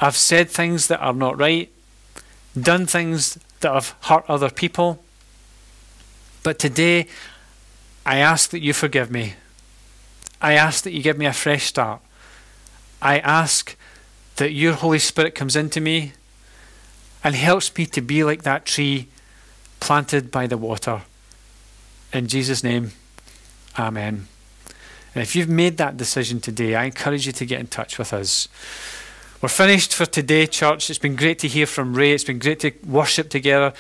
I've 0.01 0.17
said 0.17 0.49
things 0.49 0.87
that 0.87 1.01
are 1.01 1.13
not 1.13 1.39
right, 1.39 1.71
done 2.59 2.87
things 2.87 3.39
that 3.61 3.73
have 3.75 3.95
hurt 4.03 4.25
other 4.29 4.49
people. 4.51 5.03
But 6.43 6.59
today, 6.59 7.07
I 8.05 8.19
ask 8.19 8.51
that 8.51 8.61
you 8.61 8.73
forgive 8.73 9.11
me. 9.11 9.35
I 10.41 10.55
ask 10.55 10.85
that 10.85 10.93
you 10.93 11.03
give 11.03 11.19
me 11.19 11.27
a 11.27 11.33
fresh 11.33 11.65
start. 11.65 12.01
I 13.03 13.19
ask 13.19 13.77
that 14.37 14.53
your 14.53 14.73
Holy 14.73 14.99
Spirit 14.99 15.35
comes 15.35 15.55
into 15.55 15.81
me 15.81 16.13
and 17.23 17.35
helps 17.35 17.77
me 17.77 17.87
to 17.87 18.01
be 18.01 18.25
like 18.25 18.43
that 18.43 18.65
tree 18.65 19.09
planted 19.81 20.31
by 20.31 20.47
the 20.47 20.57
water. 20.57 21.03
In 22.13 22.27
Jesus' 22.27 22.65
name, 22.65 22.93
Amen. 23.79 24.27
And 25.15 25.23
if 25.23 25.35
you've 25.35 25.49
made 25.49 25.77
that 25.79 25.97
decision 25.97 26.41
today, 26.41 26.75
I 26.75 26.85
encourage 26.85 27.27
you 27.27 27.33
to 27.33 27.47
get 27.47 27.61
in 27.61 27.67
touch 27.67 27.99
with 27.99 28.13
us. 28.13 28.49
We're 29.41 29.49
finished 29.49 29.95
for 29.95 30.07
today, 30.07 30.47
church. 30.47 30.91
It's 30.91 30.99
been 30.99 31.17
great 31.17 31.39
to 31.41 31.49
hear 31.49 31.67
from 31.67 31.95
Ray. 31.95 32.13
It's 32.13 32.25
been 32.25 32.39
great 32.39 32.61
to 32.61 32.73
worship 32.87 33.31
together. 33.31 33.73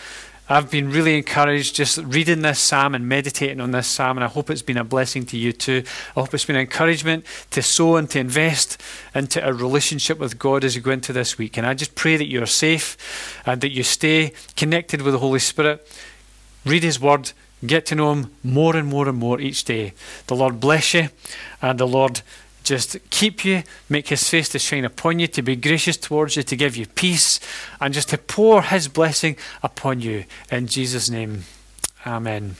I've 0.52 0.68
been 0.68 0.90
really 0.90 1.16
encouraged 1.16 1.76
just 1.76 1.98
reading 1.98 2.42
this 2.42 2.58
psalm 2.58 2.96
and 2.96 3.08
meditating 3.08 3.60
on 3.60 3.70
this 3.70 3.86
psalm, 3.86 4.18
and 4.18 4.24
I 4.24 4.26
hope 4.26 4.50
it's 4.50 4.62
been 4.62 4.78
a 4.78 4.82
blessing 4.82 5.24
to 5.26 5.38
you 5.38 5.52
too. 5.52 5.84
I 6.16 6.20
hope 6.20 6.34
it's 6.34 6.44
been 6.44 6.56
an 6.56 6.62
encouragement 6.62 7.24
to 7.52 7.62
sow 7.62 7.94
and 7.94 8.10
to 8.10 8.18
invest 8.18 8.82
into 9.14 9.46
a 9.46 9.52
relationship 9.52 10.18
with 10.18 10.40
God 10.40 10.64
as 10.64 10.74
you 10.74 10.82
go 10.82 10.90
into 10.90 11.12
this 11.12 11.38
week. 11.38 11.56
And 11.56 11.64
I 11.64 11.74
just 11.74 11.94
pray 11.94 12.16
that 12.16 12.26
you're 12.26 12.46
safe 12.46 13.40
and 13.46 13.60
that 13.60 13.70
you 13.70 13.84
stay 13.84 14.32
connected 14.56 15.02
with 15.02 15.14
the 15.14 15.20
Holy 15.20 15.38
Spirit. 15.38 15.86
Read 16.66 16.82
His 16.82 16.98
Word, 16.98 17.30
get 17.64 17.86
to 17.86 17.94
know 17.94 18.12
Him 18.12 18.32
more 18.42 18.74
and 18.74 18.88
more 18.88 19.08
and 19.08 19.18
more 19.18 19.40
each 19.40 19.62
day. 19.62 19.92
The 20.26 20.34
Lord 20.34 20.58
bless 20.58 20.94
you, 20.94 21.10
and 21.62 21.78
the 21.78 21.86
Lord 21.86 22.22
just 22.70 22.98
keep 23.10 23.44
you, 23.44 23.64
make 23.88 24.06
his 24.08 24.28
face 24.28 24.48
to 24.50 24.58
shine 24.60 24.84
upon 24.84 25.18
you, 25.18 25.26
to 25.26 25.42
be 25.42 25.56
gracious 25.56 25.96
towards 25.96 26.36
you, 26.36 26.44
to 26.44 26.54
give 26.54 26.76
you 26.76 26.86
peace, 26.86 27.40
and 27.80 27.92
just 27.92 28.10
to 28.10 28.18
pour 28.18 28.62
his 28.62 28.86
blessing 28.86 29.36
upon 29.60 30.00
you. 30.00 30.24
In 30.52 30.68
Jesus' 30.68 31.10
name, 31.10 31.42
amen. 32.06 32.54